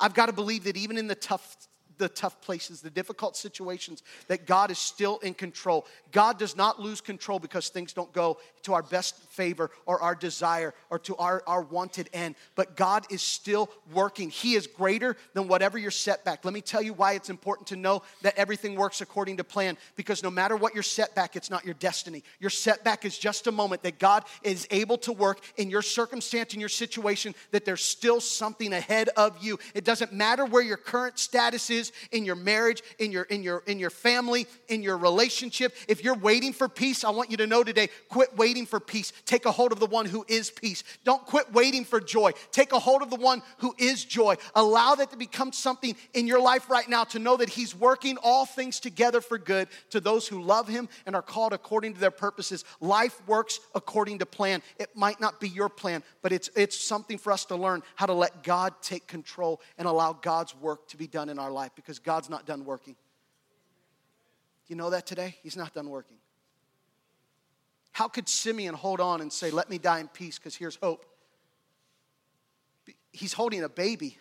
I've 0.00 0.14
got 0.14 0.26
to 0.26 0.32
believe 0.32 0.64
that 0.64 0.76
even 0.76 0.96
in 0.96 1.06
the 1.06 1.14
tough 1.14 1.56
the 1.98 2.08
tough 2.08 2.40
places, 2.40 2.80
the 2.80 2.90
difficult 2.90 3.36
situations, 3.36 4.02
that 4.28 4.46
God 4.46 4.70
is 4.70 4.78
still 4.78 5.18
in 5.18 5.34
control. 5.34 5.86
God 6.12 6.38
does 6.38 6.56
not 6.56 6.80
lose 6.80 7.00
control 7.00 7.38
because 7.38 7.68
things 7.68 7.92
don't 7.92 8.12
go 8.12 8.38
to 8.62 8.74
our 8.74 8.82
best 8.82 9.16
favor 9.30 9.70
or 9.86 10.00
our 10.00 10.14
desire 10.14 10.74
or 10.90 10.98
to 11.00 11.16
our, 11.16 11.42
our 11.46 11.62
wanted 11.62 12.08
end. 12.12 12.34
But 12.54 12.76
God 12.76 13.06
is 13.10 13.22
still 13.22 13.70
working. 13.92 14.30
He 14.30 14.54
is 14.54 14.66
greater 14.66 15.16
than 15.34 15.48
whatever 15.48 15.78
your 15.78 15.90
setback. 15.90 16.44
Let 16.44 16.54
me 16.54 16.60
tell 16.60 16.82
you 16.82 16.92
why 16.92 17.12
it's 17.12 17.30
important 17.30 17.68
to 17.68 17.76
know 17.76 18.02
that 18.22 18.36
everything 18.36 18.74
works 18.74 19.00
according 19.00 19.38
to 19.38 19.44
plan 19.44 19.76
because 19.96 20.22
no 20.22 20.30
matter 20.30 20.56
what 20.56 20.74
your 20.74 20.82
setback, 20.82 21.36
it's 21.36 21.50
not 21.50 21.64
your 21.64 21.74
destiny. 21.74 22.22
Your 22.40 22.50
setback 22.50 23.04
is 23.04 23.18
just 23.18 23.46
a 23.46 23.52
moment 23.52 23.82
that 23.82 23.98
God 23.98 24.24
is 24.42 24.66
able 24.70 24.98
to 24.98 25.12
work 25.12 25.40
in 25.56 25.70
your 25.70 25.82
circumstance, 25.82 26.54
in 26.54 26.60
your 26.60 26.68
situation, 26.68 27.34
that 27.50 27.64
there's 27.64 27.84
still 27.84 28.20
something 28.20 28.72
ahead 28.72 29.08
of 29.16 29.42
you. 29.42 29.58
It 29.74 29.84
doesn't 29.84 30.12
matter 30.12 30.44
where 30.44 30.62
your 30.62 30.76
current 30.76 31.18
status 31.18 31.70
is 31.70 31.87
in 32.12 32.24
your 32.24 32.34
marriage, 32.34 32.82
in 32.98 33.12
your 33.12 33.24
in 33.24 33.42
your 33.42 33.62
in 33.66 33.78
your 33.78 33.90
family, 33.90 34.46
in 34.68 34.82
your 34.82 34.96
relationship. 34.96 35.74
If 35.88 36.04
you're 36.04 36.14
waiting 36.14 36.52
for 36.52 36.68
peace, 36.68 37.04
I 37.04 37.10
want 37.10 37.30
you 37.30 37.36
to 37.38 37.46
know 37.46 37.62
today, 37.62 37.88
quit 38.08 38.36
waiting 38.36 38.66
for 38.66 38.80
peace. 38.80 39.12
Take 39.26 39.46
a 39.46 39.52
hold 39.52 39.72
of 39.72 39.80
the 39.80 39.86
one 39.86 40.06
who 40.06 40.24
is 40.28 40.50
peace. 40.50 40.84
Don't 41.04 41.24
quit 41.26 41.52
waiting 41.52 41.84
for 41.84 42.00
joy. 42.00 42.32
Take 42.52 42.72
a 42.72 42.78
hold 42.78 43.02
of 43.02 43.10
the 43.10 43.16
one 43.16 43.42
who 43.58 43.74
is 43.78 44.04
joy. 44.04 44.36
Allow 44.54 44.94
that 44.96 45.10
to 45.10 45.16
become 45.16 45.52
something 45.52 45.96
in 46.14 46.26
your 46.26 46.40
life 46.40 46.70
right 46.70 46.88
now 46.88 47.04
to 47.04 47.18
know 47.18 47.36
that 47.36 47.48
he's 47.48 47.74
working 47.74 48.16
all 48.22 48.46
things 48.46 48.80
together 48.80 49.20
for 49.20 49.38
good 49.38 49.68
to 49.90 50.00
those 50.00 50.28
who 50.28 50.42
love 50.42 50.68
him 50.68 50.88
and 51.06 51.14
are 51.14 51.22
called 51.22 51.52
according 51.52 51.94
to 51.94 52.00
their 52.00 52.10
purposes. 52.10 52.64
Life 52.80 53.20
works 53.26 53.60
according 53.74 54.18
to 54.18 54.26
plan. 54.26 54.62
It 54.78 54.90
might 54.94 55.20
not 55.20 55.40
be 55.40 55.48
your 55.48 55.68
plan, 55.68 56.02
but 56.22 56.32
it's 56.32 56.50
it's 56.54 56.78
something 56.78 57.18
for 57.18 57.32
us 57.32 57.44
to 57.46 57.56
learn 57.56 57.82
how 57.94 58.06
to 58.06 58.12
let 58.12 58.42
God 58.42 58.74
take 58.82 59.06
control 59.06 59.60
and 59.76 59.86
allow 59.86 60.12
God's 60.12 60.54
work 60.54 60.88
to 60.88 60.96
be 60.96 61.06
done 61.06 61.28
in 61.28 61.38
our 61.38 61.50
life 61.50 61.74
because 61.78 62.00
God's 62.00 62.28
not 62.28 62.44
done 62.44 62.64
working. 62.64 62.96
You 64.66 64.74
know 64.74 64.90
that 64.90 65.06
today? 65.06 65.36
He's 65.44 65.56
not 65.56 65.72
done 65.72 65.88
working. 65.88 66.16
How 67.92 68.08
could 68.08 68.28
Simeon 68.28 68.74
hold 68.74 69.00
on 69.00 69.20
and 69.20 69.32
say, 69.32 69.52
Let 69.52 69.70
me 69.70 69.78
die 69.78 70.00
in 70.00 70.08
peace 70.08 70.38
because 70.38 70.56
here's 70.56 70.74
hope? 70.76 71.06
He's 73.12 73.32
holding 73.32 73.62
a 73.62 73.68
baby. 73.68 74.18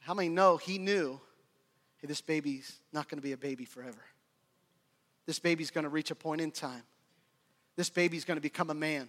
How 0.00 0.12
many 0.12 0.28
know 0.28 0.58
he 0.58 0.76
knew, 0.76 1.18
hey, 1.96 2.06
this 2.06 2.20
baby's 2.20 2.78
not 2.92 3.08
going 3.08 3.16
to 3.16 3.22
be 3.22 3.32
a 3.32 3.38
baby 3.38 3.64
forever? 3.64 4.02
This 5.24 5.38
baby's 5.38 5.70
going 5.70 5.84
to 5.84 5.88
reach 5.88 6.10
a 6.10 6.14
point 6.14 6.42
in 6.42 6.50
time. 6.50 6.82
This 7.76 7.88
baby's 7.88 8.26
going 8.26 8.36
to 8.36 8.42
become 8.42 8.68
a 8.68 8.74
man. 8.74 9.08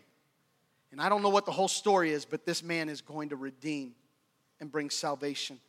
And 0.93 1.01
I 1.01 1.09
don't 1.09 1.21
know 1.21 1.29
what 1.29 1.45
the 1.45 1.51
whole 1.51 1.67
story 1.67 2.11
is, 2.11 2.23
but 2.23 2.45
this 2.45 2.63
man 2.63 2.87
is 2.87 3.01
going 3.01 3.29
to 3.29 3.35
redeem 3.35 3.93
and 4.61 4.71
bring 4.71 4.89
salvation. 4.89 5.59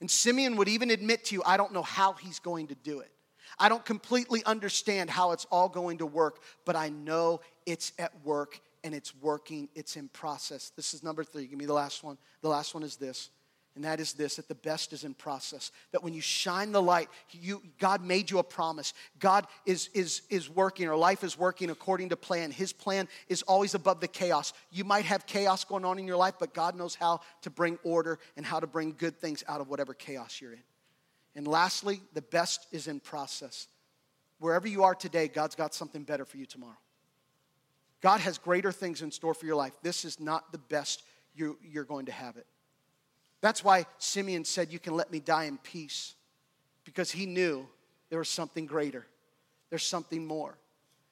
And 0.00 0.10
Simeon 0.10 0.56
would 0.56 0.68
even 0.68 0.90
admit 0.90 1.24
to 1.26 1.34
you, 1.34 1.42
I 1.44 1.56
don't 1.56 1.72
know 1.72 1.82
how 1.82 2.12
he's 2.12 2.38
going 2.38 2.68
to 2.68 2.74
do 2.74 3.00
it. 3.00 3.10
I 3.58 3.68
don't 3.68 3.84
completely 3.84 4.44
understand 4.44 5.10
how 5.10 5.32
it's 5.32 5.46
all 5.50 5.68
going 5.68 5.98
to 5.98 6.06
work, 6.06 6.42
but 6.64 6.76
I 6.76 6.90
know 6.90 7.40
it's 7.66 7.92
at 7.98 8.12
work 8.24 8.60
and 8.84 8.94
it's 8.94 9.14
working, 9.16 9.68
it's 9.74 9.96
in 9.96 10.08
process. 10.08 10.70
This 10.76 10.94
is 10.94 11.02
number 11.02 11.24
three. 11.24 11.46
Give 11.46 11.58
me 11.58 11.66
the 11.66 11.72
last 11.72 12.04
one. 12.04 12.18
The 12.42 12.48
last 12.48 12.74
one 12.74 12.82
is 12.82 12.96
this 12.96 13.30
and 13.78 13.84
that 13.84 14.00
is 14.00 14.14
this 14.14 14.34
that 14.36 14.48
the 14.48 14.56
best 14.56 14.92
is 14.92 15.04
in 15.04 15.14
process. 15.14 15.70
That 15.92 16.02
when 16.02 16.12
you 16.12 16.20
shine 16.20 16.72
the 16.72 16.82
light 16.82 17.08
you 17.30 17.62
god 17.78 18.04
made 18.04 18.28
you 18.28 18.40
a 18.40 18.42
promise. 18.42 18.92
God 19.20 19.46
is 19.66 19.88
is 19.94 20.22
is 20.30 20.50
working 20.50 20.88
or 20.88 20.96
life 20.96 21.22
is 21.22 21.38
working 21.38 21.70
according 21.70 22.08
to 22.08 22.16
plan. 22.16 22.50
His 22.50 22.72
plan 22.72 23.06
is 23.28 23.42
always 23.42 23.76
above 23.76 24.00
the 24.00 24.08
chaos. 24.08 24.52
You 24.72 24.82
might 24.82 25.04
have 25.04 25.26
chaos 25.26 25.62
going 25.62 25.84
on 25.84 25.96
in 26.00 26.08
your 26.08 26.16
life 26.16 26.34
but 26.40 26.54
god 26.54 26.74
knows 26.74 26.96
how 26.96 27.20
to 27.42 27.50
bring 27.50 27.78
order 27.84 28.18
and 28.36 28.44
how 28.44 28.58
to 28.58 28.66
bring 28.66 28.96
good 28.98 29.16
things 29.20 29.44
out 29.46 29.60
of 29.60 29.68
whatever 29.68 29.94
chaos 29.94 30.40
you're 30.40 30.54
in. 30.54 30.62
And 31.36 31.46
lastly 31.46 32.00
the 32.14 32.22
best 32.22 32.66
is 32.72 32.88
in 32.88 32.98
process. 32.98 33.68
Wherever 34.40 34.66
you 34.66 34.82
are 34.82 34.96
today 34.96 35.28
god's 35.28 35.54
got 35.54 35.72
something 35.72 36.02
better 36.02 36.24
for 36.24 36.36
you 36.36 36.46
tomorrow. 36.46 36.78
God 38.00 38.18
has 38.22 38.38
greater 38.38 38.72
things 38.72 39.02
in 39.02 39.12
store 39.12 39.34
for 39.34 39.46
your 39.46 39.54
life. 39.54 39.74
This 39.84 40.04
is 40.04 40.18
not 40.18 40.50
the 40.50 40.58
best 40.58 41.04
you, 41.36 41.58
you're 41.62 41.84
going 41.84 42.06
to 42.06 42.12
have 42.12 42.36
it 42.36 42.46
that's 43.40 43.62
why 43.62 43.86
Simeon 43.98 44.44
said, 44.44 44.72
You 44.72 44.78
can 44.78 44.94
let 44.94 45.10
me 45.12 45.20
die 45.20 45.44
in 45.44 45.58
peace, 45.58 46.14
because 46.84 47.10
he 47.10 47.26
knew 47.26 47.68
there 48.10 48.18
was 48.18 48.28
something 48.28 48.66
greater, 48.66 49.06
there's 49.70 49.86
something 49.86 50.26
more. 50.26 50.58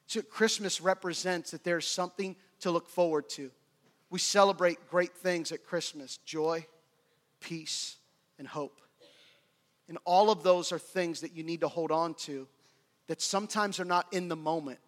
So, 0.07 0.21
Christmas 0.21 0.81
represents 0.81 1.51
that 1.51 1.63
there's 1.63 1.87
something 1.87 2.35
to 2.61 2.71
look 2.71 2.89
forward 2.89 3.29
to. 3.31 3.51
We 4.09 4.19
celebrate 4.19 4.89
great 4.89 5.13
things 5.13 5.51
at 5.51 5.65
Christmas 5.65 6.17
joy, 6.17 6.65
peace, 7.41 7.97
and 8.39 8.47
hope. 8.47 8.81
And 9.89 9.97
all 10.05 10.29
of 10.29 10.43
those 10.43 10.71
are 10.71 10.79
things 10.79 11.21
that 11.21 11.35
you 11.35 11.43
need 11.43 11.61
to 11.61 11.67
hold 11.67 11.91
on 11.91 12.13
to 12.15 12.47
that 13.07 13.21
sometimes 13.21 13.79
are 13.79 13.85
not 13.85 14.05
in 14.11 14.27
the 14.27 14.35
moment, 14.35 14.79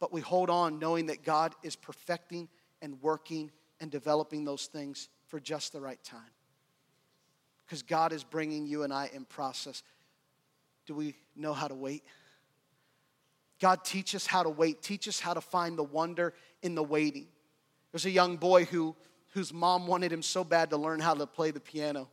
but 0.00 0.12
we 0.12 0.20
hold 0.20 0.50
on 0.50 0.80
knowing 0.80 1.06
that 1.06 1.24
God 1.24 1.54
is 1.62 1.76
perfecting 1.76 2.48
and 2.82 3.00
working 3.00 3.50
and 3.80 3.90
developing 3.90 4.44
those 4.44 4.66
things 4.66 5.08
for 5.26 5.38
just 5.38 5.72
the 5.72 5.80
right 5.80 6.02
time 6.02 6.30
because 7.70 7.82
God 7.84 8.12
is 8.12 8.24
bringing 8.24 8.66
you 8.66 8.82
and 8.82 8.92
I 8.92 9.08
in 9.14 9.24
process. 9.24 9.84
Do 10.86 10.94
we 10.96 11.14
know 11.36 11.52
how 11.52 11.68
to 11.68 11.74
wait? 11.76 12.02
God, 13.60 13.84
teach 13.84 14.16
us 14.16 14.26
how 14.26 14.42
to 14.42 14.48
wait. 14.48 14.82
Teach 14.82 15.06
us 15.06 15.20
how 15.20 15.34
to 15.34 15.40
find 15.40 15.78
the 15.78 15.84
wonder 15.84 16.34
in 16.62 16.74
the 16.74 16.82
waiting. 16.82 17.28
There's 17.92 18.06
a 18.06 18.10
young 18.10 18.38
boy 18.38 18.64
who, 18.64 18.96
whose 19.34 19.52
mom 19.52 19.86
wanted 19.86 20.12
him 20.12 20.20
so 20.20 20.42
bad 20.42 20.70
to 20.70 20.76
learn 20.76 20.98
how 20.98 21.14
to 21.14 21.28
play 21.28 21.52
the 21.52 21.60
piano. 21.60 22.08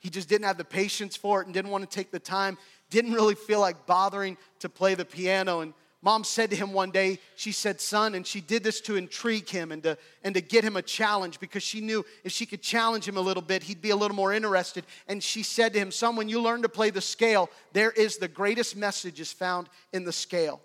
He 0.00 0.10
just 0.10 0.28
didn't 0.28 0.46
have 0.46 0.58
the 0.58 0.64
patience 0.64 1.14
for 1.14 1.42
it 1.42 1.46
and 1.46 1.54
didn't 1.54 1.70
want 1.70 1.88
to 1.88 1.94
take 1.94 2.10
the 2.10 2.18
time, 2.18 2.58
didn't 2.90 3.12
really 3.12 3.36
feel 3.36 3.60
like 3.60 3.86
bothering 3.86 4.36
to 4.58 4.68
play 4.68 4.96
the 4.96 5.04
piano. 5.04 5.60
And 5.60 5.74
Mom 6.00 6.22
said 6.22 6.50
to 6.50 6.56
him 6.56 6.72
one 6.72 6.92
day, 6.92 7.18
she 7.34 7.50
said, 7.50 7.80
Son, 7.80 8.14
and 8.14 8.24
she 8.24 8.40
did 8.40 8.62
this 8.62 8.80
to 8.82 8.94
intrigue 8.94 9.48
him 9.48 9.72
and 9.72 9.82
to, 9.82 9.98
and 10.22 10.32
to 10.36 10.40
get 10.40 10.62
him 10.62 10.76
a 10.76 10.82
challenge 10.82 11.40
because 11.40 11.64
she 11.64 11.80
knew 11.80 12.06
if 12.22 12.30
she 12.30 12.46
could 12.46 12.62
challenge 12.62 13.06
him 13.06 13.16
a 13.16 13.20
little 13.20 13.42
bit, 13.42 13.64
he'd 13.64 13.82
be 13.82 13.90
a 13.90 13.96
little 13.96 14.16
more 14.16 14.32
interested. 14.32 14.84
And 15.08 15.20
she 15.20 15.42
said 15.42 15.72
to 15.72 15.80
him, 15.80 15.90
Son, 15.90 16.14
when 16.14 16.28
you 16.28 16.40
learn 16.40 16.62
to 16.62 16.68
play 16.68 16.90
the 16.90 17.00
scale, 17.00 17.50
there 17.72 17.90
is 17.90 18.16
the 18.16 18.28
greatest 18.28 18.76
message 18.76 19.18
is 19.18 19.32
found 19.32 19.68
in 19.92 20.04
the 20.04 20.12
scale. 20.12 20.60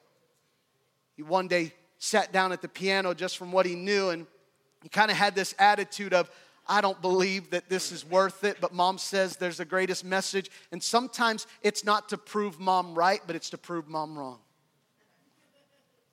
He 1.16 1.24
one 1.24 1.48
day 1.48 1.74
sat 1.98 2.32
down 2.32 2.52
at 2.52 2.62
the 2.62 2.68
piano 2.68 3.16
just 3.16 3.38
from 3.38 3.52
what 3.52 3.66
he 3.66 3.74
knew, 3.74 4.10
and 4.10 4.28
he 4.84 4.90
kind 4.90 5.10
of 5.10 5.18
had 5.18 5.34
this 5.34 5.56
attitude 5.58 6.14
of, 6.14 6.30
I 6.68 6.80
don't 6.80 7.02
believe 7.02 7.50
that 7.50 7.70
this 7.70 7.92
is 7.92 8.06
worth 8.06 8.44
it, 8.44 8.58
but 8.62 8.72
mom 8.72 9.00
says 9.00 9.36
there's 9.36 9.58
the 9.58 9.66
greatest 9.66 10.06
message. 10.06 10.52
And 10.72 10.82
sometimes 10.82 11.48
it's 11.64 11.84
not 11.84 12.10
to 12.10 12.20
prove 12.20 12.60
mom 12.60 12.94
right, 12.94 13.22
but 13.26 13.36
it's 13.36 13.50
to 13.50 13.58
prove 13.58 13.88
mom 13.88 14.16
wrong 14.16 14.38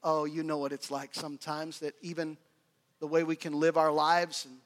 oh, 0.03 0.25
you 0.25 0.43
know 0.43 0.59
what 0.59 0.73
it's 0.73 0.91
like 0.91 1.15
sometimes 1.15 1.81
that 1.81 1.95
even 2.03 2.37
the 3.01 3.07
way 3.07 3.25
we 3.25 3.37
can 3.37 3.59
live 3.59 3.77
our 3.77 3.93
lives. 3.93 4.47
And 4.47 4.57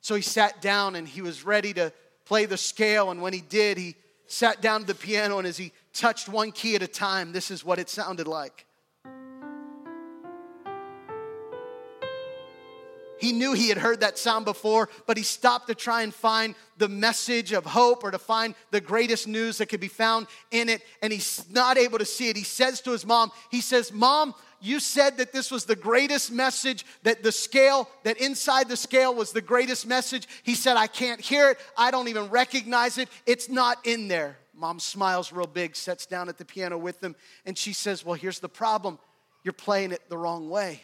so 0.00 0.14
he 0.14 0.22
sat 0.22 0.60
down 0.60 0.96
and 0.96 1.06
he 1.06 1.22
was 1.22 1.44
ready 1.44 1.72
to 1.74 1.92
play 2.24 2.46
the 2.46 2.56
scale. 2.56 3.10
And 3.10 3.22
when 3.22 3.32
he 3.32 3.40
did, 3.40 3.78
he 3.78 3.94
sat 4.26 4.60
down 4.60 4.80
to 4.82 4.86
the 4.86 4.94
piano 4.94 5.38
and 5.38 5.46
as 5.46 5.56
he 5.56 5.72
touched 5.92 6.28
one 6.28 6.52
key 6.52 6.74
at 6.74 6.82
a 6.82 6.88
time, 6.88 7.32
this 7.32 7.50
is 7.50 7.64
what 7.64 7.78
it 7.78 7.88
sounded 7.88 8.26
like. 8.26 8.66
He 13.22 13.30
knew 13.30 13.52
he 13.52 13.68
had 13.68 13.78
heard 13.78 14.00
that 14.00 14.18
sound 14.18 14.44
before, 14.44 14.88
but 15.06 15.16
he 15.16 15.22
stopped 15.22 15.68
to 15.68 15.76
try 15.76 16.02
and 16.02 16.12
find 16.12 16.56
the 16.78 16.88
message 16.88 17.52
of 17.52 17.64
hope 17.64 18.02
or 18.02 18.10
to 18.10 18.18
find 18.18 18.56
the 18.72 18.80
greatest 18.80 19.28
news 19.28 19.58
that 19.58 19.66
could 19.66 19.78
be 19.78 19.86
found 19.86 20.26
in 20.50 20.68
it. 20.68 20.82
And 21.02 21.12
he's 21.12 21.44
not 21.48 21.78
able 21.78 22.00
to 22.00 22.04
see 22.04 22.30
it. 22.30 22.36
He 22.36 22.42
says 22.42 22.80
to 22.80 22.90
his 22.90 23.06
mom, 23.06 23.30
He 23.48 23.60
says, 23.60 23.92
Mom, 23.92 24.34
you 24.62 24.80
said 24.80 25.18
that 25.18 25.32
this 25.32 25.50
was 25.50 25.64
the 25.64 25.76
greatest 25.76 26.30
message, 26.30 26.86
that 27.02 27.22
the 27.22 27.32
scale, 27.32 27.88
that 28.04 28.18
inside 28.18 28.68
the 28.68 28.76
scale 28.76 29.14
was 29.14 29.32
the 29.32 29.40
greatest 29.40 29.86
message. 29.86 30.28
He 30.42 30.54
said, 30.54 30.76
I 30.76 30.86
can't 30.86 31.20
hear 31.20 31.50
it. 31.50 31.58
I 31.76 31.90
don't 31.90 32.08
even 32.08 32.30
recognize 32.30 32.96
it. 32.98 33.08
It's 33.26 33.48
not 33.48 33.84
in 33.84 34.08
there. 34.08 34.36
Mom 34.54 34.78
smiles 34.78 35.32
real 35.32 35.46
big, 35.46 35.74
sits 35.74 36.06
down 36.06 36.28
at 36.28 36.38
the 36.38 36.44
piano 36.44 36.78
with 36.78 37.00
them, 37.00 37.16
and 37.44 37.58
she 37.58 37.72
says, 37.72 38.04
Well, 38.04 38.14
here's 38.14 38.38
the 38.38 38.48
problem. 38.48 38.98
You're 39.42 39.52
playing 39.52 39.90
it 39.90 40.08
the 40.08 40.16
wrong 40.16 40.48
way. 40.48 40.82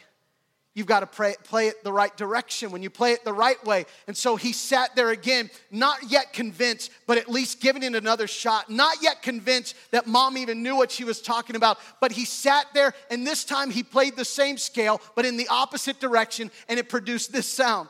You've 0.79 0.87
got 0.87 1.01
to 1.01 1.07
pray, 1.07 1.35
play 1.43 1.67
it 1.67 1.83
the 1.83 1.91
right 1.91 2.15
direction 2.15 2.71
when 2.71 2.81
you 2.81 2.89
play 2.89 3.11
it 3.11 3.25
the 3.25 3.33
right 3.33 3.61
way. 3.65 3.85
And 4.07 4.15
so 4.15 4.37
he 4.37 4.53
sat 4.53 4.95
there 4.95 5.09
again, 5.09 5.49
not 5.71 6.09
yet 6.09 6.31
convinced, 6.31 6.89
but 7.05 7.17
at 7.17 7.27
least 7.27 7.59
giving 7.59 7.83
it 7.83 7.95
another 7.95 8.27
shot. 8.27 8.69
Not 8.69 9.03
yet 9.03 9.21
convinced 9.21 9.75
that 9.91 10.07
mom 10.07 10.37
even 10.37 10.63
knew 10.63 10.77
what 10.77 10.89
she 10.89 11.03
was 11.03 11.21
talking 11.21 11.57
about, 11.57 11.79
but 11.99 12.13
he 12.13 12.23
sat 12.23 12.67
there 12.73 12.93
and 13.11 13.27
this 13.27 13.43
time 13.43 13.71
he 13.71 13.83
played 13.83 14.15
the 14.15 14.23
same 14.23 14.57
scale, 14.57 15.01
but 15.17 15.25
in 15.25 15.35
the 15.35 15.49
opposite 15.49 15.99
direction, 15.99 16.49
and 16.69 16.79
it 16.79 16.87
produced 16.87 17.33
this 17.33 17.45
sound. 17.45 17.89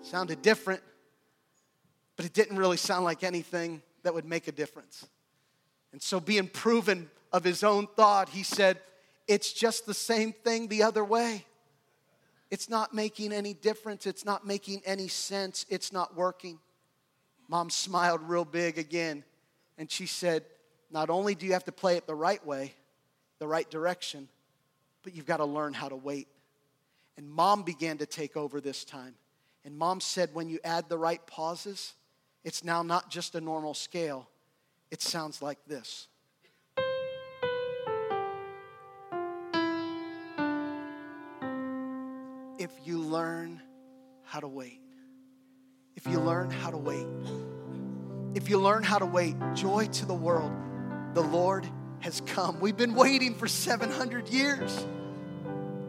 Sounded 0.00 0.40
different, 0.40 0.82
but 2.16 2.24
it 2.24 2.32
didn't 2.32 2.56
really 2.56 2.78
sound 2.78 3.04
like 3.04 3.22
anything 3.22 3.82
that 4.02 4.14
would 4.14 4.24
make 4.24 4.48
a 4.48 4.52
difference. 4.52 5.06
And 5.92 6.00
so, 6.00 6.20
being 6.20 6.48
proven 6.48 7.10
of 7.36 7.44
his 7.44 7.62
own 7.62 7.86
thought, 7.86 8.30
he 8.30 8.42
said, 8.42 8.78
It's 9.28 9.52
just 9.52 9.84
the 9.84 9.92
same 9.92 10.32
thing 10.32 10.68
the 10.68 10.82
other 10.82 11.04
way. 11.04 11.44
It's 12.50 12.70
not 12.70 12.94
making 12.94 13.30
any 13.30 13.52
difference. 13.52 14.06
It's 14.06 14.24
not 14.24 14.46
making 14.46 14.80
any 14.86 15.08
sense. 15.08 15.66
It's 15.68 15.92
not 15.92 16.16
working. 16.16 16.58
Mom 17.46 17.68
smiled 17.68 18.22
real 18.22 18.46
big 18.46 18.78
again, 18.78 19.22
and 19.76 19.90
she 19.90 20.06
said, 20.06 20.44
Not 20.90 21.10
only 21.10 21.34
do 21.34 21.44
you 21.44 21.52
have 21.52 21.64
to 21.64 21.72
play 21.72 21.98
it 21.98 22.06
the 22.06 22.14
right 22.14 22.44
way, 22.44 22.72
the 23.38 23.46
right 23.46 23.68
direction, 23.70 24.28
but 25.02 25.14
you've 25.14 25.26
got 25.26 25.36
to 25.36 25.44
learn 25.44 25.74
how 25.74 25.90
to 25.90 25.96
wait. 25.96 26.28
And 27.18 27.30
mom 27.30 27.64
began 27.64 27.98
to 27.98 28.06
take 28.06 28.34
over 28.36 28.62
this 28.62 28.82
time. 28.82 29.14
And 29.62 29.76
mom 29.76 30.00
said, 30.00 30.30
When 30.32 30.48
you 30.48 30.58
add 30.64 30.88
the 30.88 30.96
right 30.96 31.24
pauses, 31.26 31.92
it's 32.44 32.64
now 32.64 32.82
not 32.82 33.10
just 33.10 33.34
a 33.34 33.42
normal 33.42 33.74
scale, 33.74 34.26
it 34.90 35.02
sounds 35.02 35.42
like 35.42 35.58
this. 35.66 36.08
If 42.66 42.84
you 42.84 42.98
learn 42.98 43.62
how 44.24 44.40
to 44.40 44.48
wait. 44.48 44.80
If 45.94 46.04
you 46.08 46.18
learn 46.18 46.50
how 46.50 46.72
to 46.72 46.76
wait. 46.76 47.06
If 48.34 48.50
you 48.50 48.58
learn 48.58 48.82
how 48.82 48.98
to 48.98 49.06
wait, 49.06 49.36
joy 49.54 49.86
to 49.86 50.04
the 50.04 50.14
world. 50.14 50.50
The 51.14 51.20
Lord 51.20 51.64
has 52.00 52.20
come. 52.22 52.58
We've 52.58 52.76
been 52.76 52.96
waiting 52.96 53.36
for 53.36 53.46
700 53.46 54.28
years. 54.30 54.84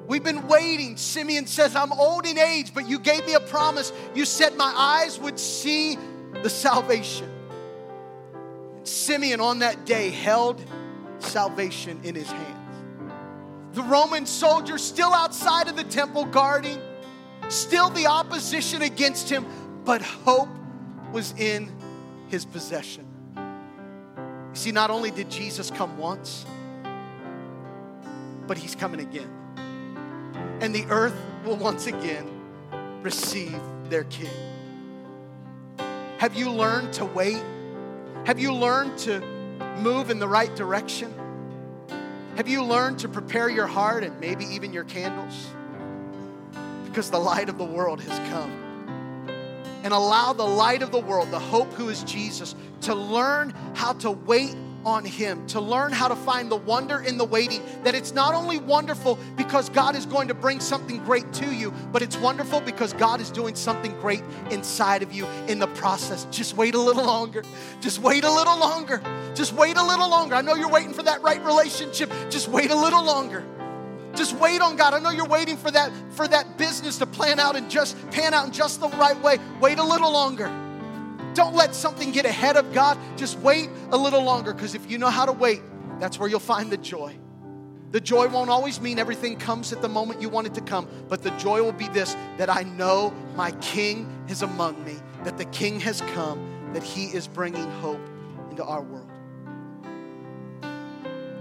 We've 0.08 0.24
been 0.24 0.48
waiting. 0.48 0.98
Simeon 0.98 1.48
says, 1.48 1.76
I'm 1.76 1.92
old 1.92 2.28
in 2.28 2.38
age, 2.38 2.76
but 2.76 2.88
you 2.88 3.00
gave 3.00 3.26
me 3.26 3.34
a 3.34 3.40
promise. 3.40 3.92
You 4.14 4.24
said 4.24 4.56
my 4.56 4.72
eyes 4.78 5.20
would 5.20 5.40
see 5.40 5.98
the 6.44 6.50
salvation. 6.50 7.30
And 8.78 8.88
Simeon 8.88 9.42
on 9.42 9.60
that 9.60 9.86
day 9.86 10.12
held 10.12 10.64
salvation 11.18 12.02
in 12.04 12.14
his 12.14 12.30
hand 12.30 12.57
the 13.78 13.84
Roman 13.84 14.26
soldiers 14.26 14.84
still 14.84 15.14
outside 15.14 15.68
of 15.68 15.76
the 15.76 15.84
temple 15.84 16.26
guarding, 16.26 16.82
still 17.48 17.92
the 17.92 18.08
opposition 18.08 18.82
against 18.82 19.30
him, 19.30 19.46
but 19.86 20.02
hope 20.02 20.50
was 21.12 21.32
in 21.38 21.72
his 22.28 22.44
possession. 22.44 23.06
You 23.36 24.56
see, 24.56 24.72
not 24.72 24.90
only 24.90 25.12
did 25.12 25.30
Jesus 25.30 25.70
come 25.70 25.96
once, 25.96 26.44
but 28.48 28.58
he's 28.58 28.74
coming 28.74 29.00
again. 29.00 29.30
And 30.60 30.74
the 30.74 30.86
earth 30.90 31.16
will 31.46 31.58
once 31.58 31.86
again 31.86 32.28
receive 33.04 33.62
their 33.90 34.06
king. 34.06 34.34
Have 36.18 36.34
you 36.34 36.50
learned 36.50 36.94
to 36.94 37.06
wait? 37.06 37.44
Have 38.26 38.40
you 38.40 38.56
learned 38.56 38.98
to 39.00 39.20
move 39.78 40.10
in 40.10 40.18
the 40.18 40.28
right 40.28 40.56
direction? 40.56 41.14
Have 42.38 42.48
you 42.48 42.64
learned 42.64 43.00
to 43.00 43.10
prepare 43.10 43.50
your 43.50 43.66
heart 43.66 44.04
and 44.04 44.20
maybe 44.20 44.46
even 44.46 44.72
your 44.72 44.84
candles? 44.84 45.48
Because 46.86 47.10
the 47.10 47.18
light 47.18 47.50
of 47.50 47.58
the 47.58 47.66
world 47.66 48.00
has 48.00 48.30
come. 48.30 48.52
And 49.84 49.92
allow 49.92 50.34
the 50.34 50.46
light 50.46 50.84
of 50.84 50.92
the 50.92 51.00
world, 51.00 51.32
the 51.32 51.40
hope 51.40 51.74
who 51.74 51.90
is 51.90 52.04
Jesus, 52.04 52.54
to 52.82 52.94
learn 52.94 53.56
how 53.74 53.94
to 53.94 54.12
wait 54.12 54.56
on 54.86 55.06
Him, 55.06 55.46
to 55.48 55.62
learn 55.62 55.92
how 55.92 56.08
to 56.08 56.16
find 56.16 56.52
the 56.52 56.56
wonder 56.56 57.00
in 57.00 57.18
the 57.18 57.26
waiting. 57.26 57.62
That 57.84 57.96
it's 57.96 58.14
not 58.14 58.34
only 58.34 58.58
wonderful 58.58 59.18
because 59.36 59.70
God 59.70 59.96
is 59.96 60.06
going 60.06 60.28
to 60.28 60.34
bring 60.34 60.60
something 60.60 61.04
great 61.04 61.32
to 61.34 61.54
you, 61.54 61.72
but 61.92 62.02
it's 62.02 62.18
wonderful 62.18 62.62
because 62.62 62.94
God 62.94 63.22
is 63.22 63.30
doing 63.30 63.56
something 63.56 63.92
great 64.00 64.24
inside 64.52 65.04
of 65.04 65.14
you 65.14 65.28
in 65.48 65.60
the 65.60 65.68
process. 65.68 66.26
Just 66.32 66.56
wait 66.56 66.76
a 66.76 66.82
little 66.82 67.06
longer. 67.06 67.44
Just 67.82 68.00
wait 68.00 68.24
a 68.24 68.32
little 68.32 68.58
longer. 68.58 69.02
Just 69.36 69.54
wait 69.54 69.78
a 69.78 69.84
little 69.84 70.10
longer. 70.10 70.36
I 70.36 70.42
know 70.42 70.56
you're 70.56 70.70
waiting 70.70 70.94
for 70.94 71.04
that 71.04 71.22
right 71.22 71.44
relationship. 71.44 72.12
Just 72.30 72.48
wait 72.48 72.72
a 72.72 72.76
little 72.76 73.04
longer. 73.04 73.44
Just 74.16 74.34
wait 74.38 74.62
on 74.62 74.76
God. 74.76 74.94
I 74.94 75.00
know 75.00 75.12
you're 75.12 75.28
waiting 75.28 75.58
for 75.58 75.70
that 75.70 75.92
for 76.10 76.28
that 76.28 76.58
business 76.58 76.98
to 76.98 77.06
plan 77.06 77.40
out 77.40 77.56
and 77.56 77.70
just 77.70 77.96
pan 78.10 78.34
out 78.34 78.48
in 78.48 78.52
just 78.52 78.80
the 78.80 78.90
right 78.90 79.20
way. 79.22 79.38
Wait 79.62 79.78
a 79.78 79.84
little 79.84 80.12
longer. 80.12 80.67
Don't 81.38 81.54
let 81.54 81.76
something 81.76 82.12
get 82.12 82.26
ahead 82.26 82.58
of 82.58 82.74
God. 82.74 82.98
Just 83.16 83.38
wait 83.42 83.70
a 83.92 83.98
little 83.98 84.24
longer 84.24 84.56
because 84.56 84.74
if 84.74 84.90
you 84.90 84.98
know 84.98 85.12
how 85.12 85.24
to 85.24 85.32
wait, 85.32 85.62
that's 86.00 86.18
where 86.18 86.28
you'll 86.28 86.40
find 86.40 86.72
the 86.72 86.78
joy. 86.78 87.16
The 87.92 88.02
joy 88.02 88.28
won't 88.28 88.50
always 88.50 88.82
mean 88.82 88.98
everything 88.98 89.36
comes 89.38 89.72
at 89.72 89.84
the 89.84 89.88
moment 89.88 90.20
you 90.20 90.30
want 90.30 90.48
it 90.48 90.56
to 90.56 90.62
come, 90.62 90.88
but 91.08 91.22
the 91.22 91.30
joy 91.38 91.62
will 91.62 91.74
be 91.74 91.90
this 91.90 92.16
that 92.38 92.50
I 92.50 92.64
know 92.64 93.14
my 93.36 93.52
King 93.62 94.12
is 94.28 94.42
among 94.42 94.84
me, 94.84 94.96
that 95.26 95.38
the 95.38 95.46
King 95.46 95.80
has 95.82 96.02
come, 96.16 96.72
that 96.74 96.82
he 96.82 97.06
is 97.06 97.28
bringing 97.28 97.70
hope 97.82 98.02
into 98.50 98.64
our 98.64 98.82
world. 98.82 99.12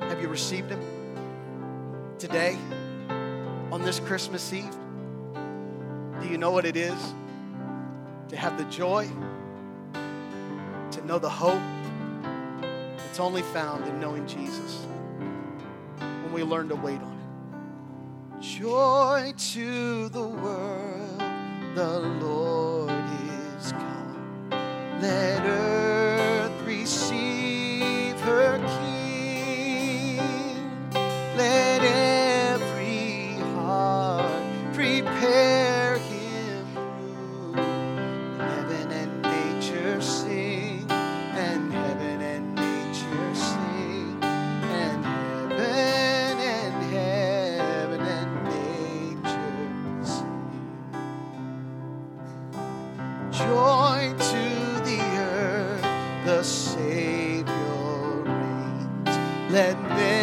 Have 0.02 0.20
you 0.20 0.28
received 0.28 0.70
him 0.70 0.80
today 2.18 2.58
on 3.72 3.80
this 3.82 3.98
Christmas 4.00 4.52
Eve? 4.52 4.76
Do 6.20 6.28
you 6.28 6.36
know 6.36 6.50
what 6.50 6.66
it 6.66 6.76
is 6.76 7.14
to 8.28 8.36
have 8.36 8.58
the 8.58 8.64
joy? 8.64 9.08
Know 11.06 11.18
the 11.20 11.30
hope 11.30 11.62
that's 12.96 13.20
only 13.20 13.42
found 13.42 13.86
in 13.86 14.00
knowing 14.00 14.26
Jesus 14.26 14.84
when 15.98 16.32
we 16.32 16.42
learn 16.42 16.68
to 16.68 16.74
wait 16.74 17.00
on 17.00 17.12
Him. 17.12 18.40
Joy 18.40 19.32
to 19.52 20.08
the 20.08 20.26
world, 20.26 21.22
the 21.76 22.00
Lord 22.00 22.90
is 23.60 23.70
come. 23.70 24.48
Let 25.00 25.42
earth 25.46 26.66
receive 26.66 27.35
Joy 53.36 54.14
to 54.16 54.80
the 54.86 54.98
earth, 55.18 55.82
the 56.24 56.42
Savior 56.42 57.44
reigns. 58.24 59.52
Let 59.52 59.78
men 59.82 60.15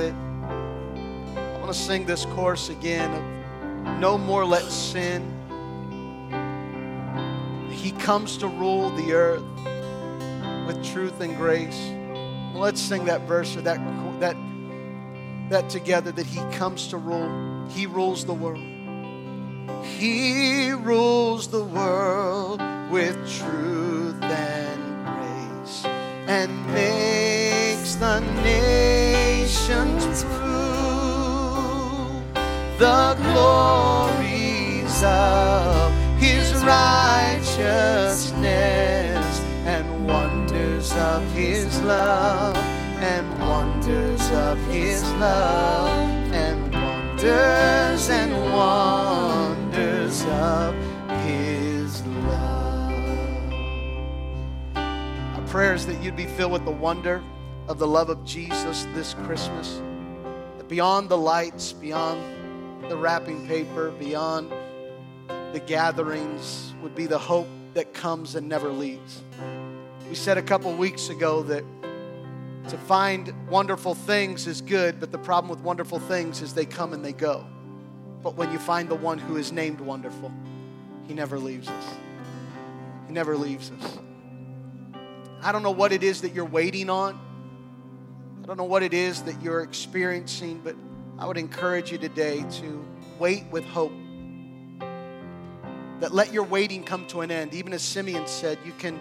your 0.00 0.12
candles 0.12 0.12
lit. 0.12 0.14
I 1.38 1.58
want 1.58 1.72
to 1.72 1.78
sing 1.78 2.06
this 2.06 2.24
chorus 2.26 2.68
again 2.68 3.12
of 3.12 3.98
No 4.00 4.18
More 4.18 4.44
Let 4.44 4.64
Sin. 4.64 5.32
He 7.70 7.92
comes 7.92 8.36
to 8.38 8.48
rule 8.48 8.90
the 8.90 9.12
earth 9.12 9.42
with 10.66 10.84
truth 10.84 11.20
and 11.20 11.36
grace. 11.36 11.92
Let's 12.54 12.80
sing 12.80 13.04
that 13.04 13.22
verse 13.22 13.56
or 13.56 13.60
that, 13.62 13.78
that, 14.20 14.36
that 15.50 15.68
together 15.70 16.12
that 16.12 16.26
He 16.26 16.40
comes 16.56 16.88
to 16.88 16.96
rule. 16.96 17.66
He 17.68 17.86
rules 17.86 18.24
the 18.24 18.34
world. 18.34 18.64
He 19.84 20.70
rules 20.72 21.48
the 21.48 21.64
world 21.64 22.60
with 22.90 23.16
truth 23.38 24.22
and 24.22 25.06
grace 25.06 25.86
and 26.28 26.66
the 32.78 33.14
glories 33.32 35.02
of 35.02 35.92
his 36.18 36.52
righteousness 36.62 39.40
and 39.64 40.06
wonders 40.06 40.92
of 40.92 41.22
his 41.32 41.80
love 41.82 42.54
and 42.98 43.26
wonders 43.40 44.30
of 44.30 44.58
his 44.66 45.02
love 45.14 46.06
and 46.34 46.74
wonders 46.74 48.10
and 48.10 48.32
wonders 48.52 50.22
of 50.24 50.74
his 51.24 52.06
love. 52.06 52.92
Our 54.76 55.46
prayer 55.46 55.72
is 55.72 55.86
that 55.86 56.02
you'd 56.02 56.14
be 56.14 56.26
filled 56.26 56.52
with 56.52 56.66
the 56.66 56.72
wonder 56.72 57.22
of 57.68 57.78
the 57.78 57.86
love 57.86 58.10
of 58.10 58.22
Jesus 58.26 58.86
this 58.92 59.14
Christmas. 59.24 59.80
That 60.58 60.68
beyond 60.68 61.08
the 61.08 61.16
lights, 61.16 61.72
beyond 61.72 62.20
the 62.88 62.96
wrapping 62.96 63.46
paper, 63.46 63.90
beyond 63.90 64.52
the 65.52 65.60
gatherings, 65.60 66.74
would 66.82 66.94
be 66.94 67.06
the 67.06 67.18
hope 67.18 67.48
that 67.74 67.92
comes 67.92 68.34
and 68.34 68.48
never 68.48 68.70
leaves. 68.70 69.22
We 70.08 70.14
said 70.14 70.38
a 70.38 70.42
couple 70.42 70.72
weeks 70.74 71.08
ago 71.08 71.42
that 71.44 71.64
to 72.68 72.78
find 72.78 73.32
wonderful 73.48 73.94
things 73.94 74.46
is 74.46 74.60
good, 74.60 74.98
but 74.98 75.12
the 75.12 75.18
problem 75.18 75.50
with 75.50 75.60
wonderful 75.60 75.98
things 75.98 76.42
is 76.42 76.54
they 76.54 76.66
come 76.66 76.92
and 76.92 77.04
they 77.04 77.12
go. 77.12 77.46
But 78.22 78.34
when 78.34 78.50
you 78.50 78.58
find 78.58 78.88
the 78.88 78.96
one 78.96 79.18
who 79.18 79.36
is 79.36 79.52
named 79.52 79.80
wonderful, 79.80 80.32
he 81.06 81.14
never 81.14 81.38
leaves 81.38 81.68
us. 81.68 81.84
He 83.06 83.12
never 83.12 83.36
leaves 83.36 83.70
us. 83.70 83.98
I 85.42 85.52
don't 85.52 85.62
know 85.62 85.70
what 85.70 85.92
it 85.92 86.02
is 86.02 86.22
that 86.22 86.34
you're 86.34 86.44
waiting 86.44 86.90
on. 86.90 87.20
I 88.42 88.46
don't 88.46 88.56
know 88.56 88.64
what 88.64 88.82
it 88.82 88.94
is 88.94 89.22
that 89.22 89.40
you're 89.42 89.60
experiencing, 89.60 90.60
but 90.64 90.74
I 91.18 91.26
would 91.26 91.38
encourage 91.38 91.90
you 91.90 91.98
today 91.98 92.44
to 92.60 92.84
wait 93.18 93.46
with 93.50 93.64
hope. 93.64 93.92
That 96.00 96.12
let 96.12 96.32
your 96.32 96.44
waiting 96.44 96.84
come 96.84 97.06
to 97.08 97.22
an 97.22 97.30
end. 97.30 97.54
Even 97.54 97.72
as 97.72 97.82
Simeon 97.82 98.26
said, 98.26 98.58
you 98.66 98.72
can 98.72 99.00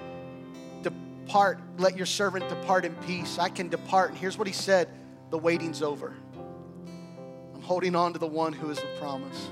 depart, 0.82 1.60
let 1.78 1.98
your 1.98 2.06
servant 2.06 2.48
depart 2.48 2.86
in 2.86 2.96
peace. 3.08 3.38
I 3.38 3.50
can 3.50 3.68
depart. 3.68 4.12
And 4.12 4.18
here's 4.18 4.38
what 4.38 4.48
he 4.48 4.54
said 4.54 4.88
the 5.30 5.38
waiting's 5.38 5.82
over. 5.82 6.14
I'm 7.54 7.62
holding 7.62 7.96
on 7.96 8.14
to 8.14 8.20
the 8.20 8.28
one 8.28 8.54
who 8.54 8.70
is 8.70 8.80
the 8.80 8.88
promise. 8.98 9.50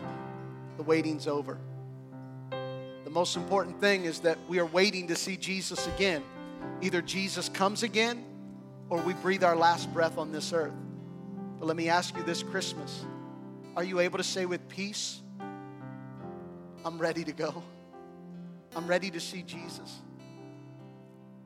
The 0.78 0.84
waiting's 0.84 1.28
over. 1.28 1.58
The 3.04 3.10
most 3.10 3.36
important 3.36 3.82
thing 3.82 4.06
is 4.06 4.22
that 4.22 4.38
we 4.48 4.60
are 4.60 4.66
waiting 4.66 5.08
to 5.08 5.16
see 5.16 5.36
Jesus 5.36 5.86
again. 5.88 6.24
Either 6.82 7.02
Jesus 7.02 7.50
comes 7.50 7.84
again 7.84 8.24
or 8.90 9.02
we 9.02 9.14
breathe 9.16 9.44
our 9.44 9.56
last 9.56 9.94
breath 9.94 10.18
on 10.18 10.32
this 10.32 10.54
earth. 10.54 10.74
But 11.64 11.68
let 11.68 11.78
me 11.78 11.88
ask 11.88 12.14
you 12.18 12.24
this 12.24 12.44
Christmas 12.44 13.06
are 13.78 13.86
you 13.86 14.02
able 14.02 14.18
to 14.18 14.24
say 14.26 14.46
with 14.46 14.68
peace, 14.68 15.22
I'm 16.84 17.00
ready 17.00 17.24
to 17.24 17.32
go? 17.32 17.64
I'm 18.76 18.86
ready 18.86 19.10
to 19.12 19.22
see 19.22 19.44
Jesus. 19.44 20.02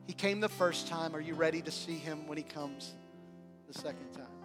He 0.08 0.12
came 0.12 0.40
the 0.40 0.48
first 0.48 0.88
time. 0.88 1.14
Are 1.14 1.20
you 1.20 1.34
ready 1.34 1.62
to 1.62 1.70
see 1.70 1.98
him 1.98 2.26
when 2.26 2.36
he 2.36 2.42
comes 2.42 2.94
the 3.68 3.78
second 3.78 4.12
time? 4.12 4.37